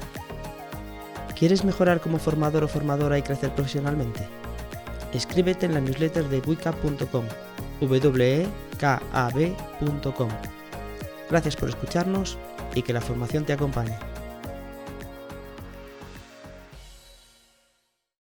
[1.36, 4.26] ¿Quieres mejorar como formador o formadora y crecer profesionalmente?
[5.14, 7.26] Escríbete en la newsletter de wicap.com,
[7.82, 8.30] wekab.com.
[11.30, 12.38] Gracias por escucharnos
[12.74, 14.15] y que la formación te acompañe.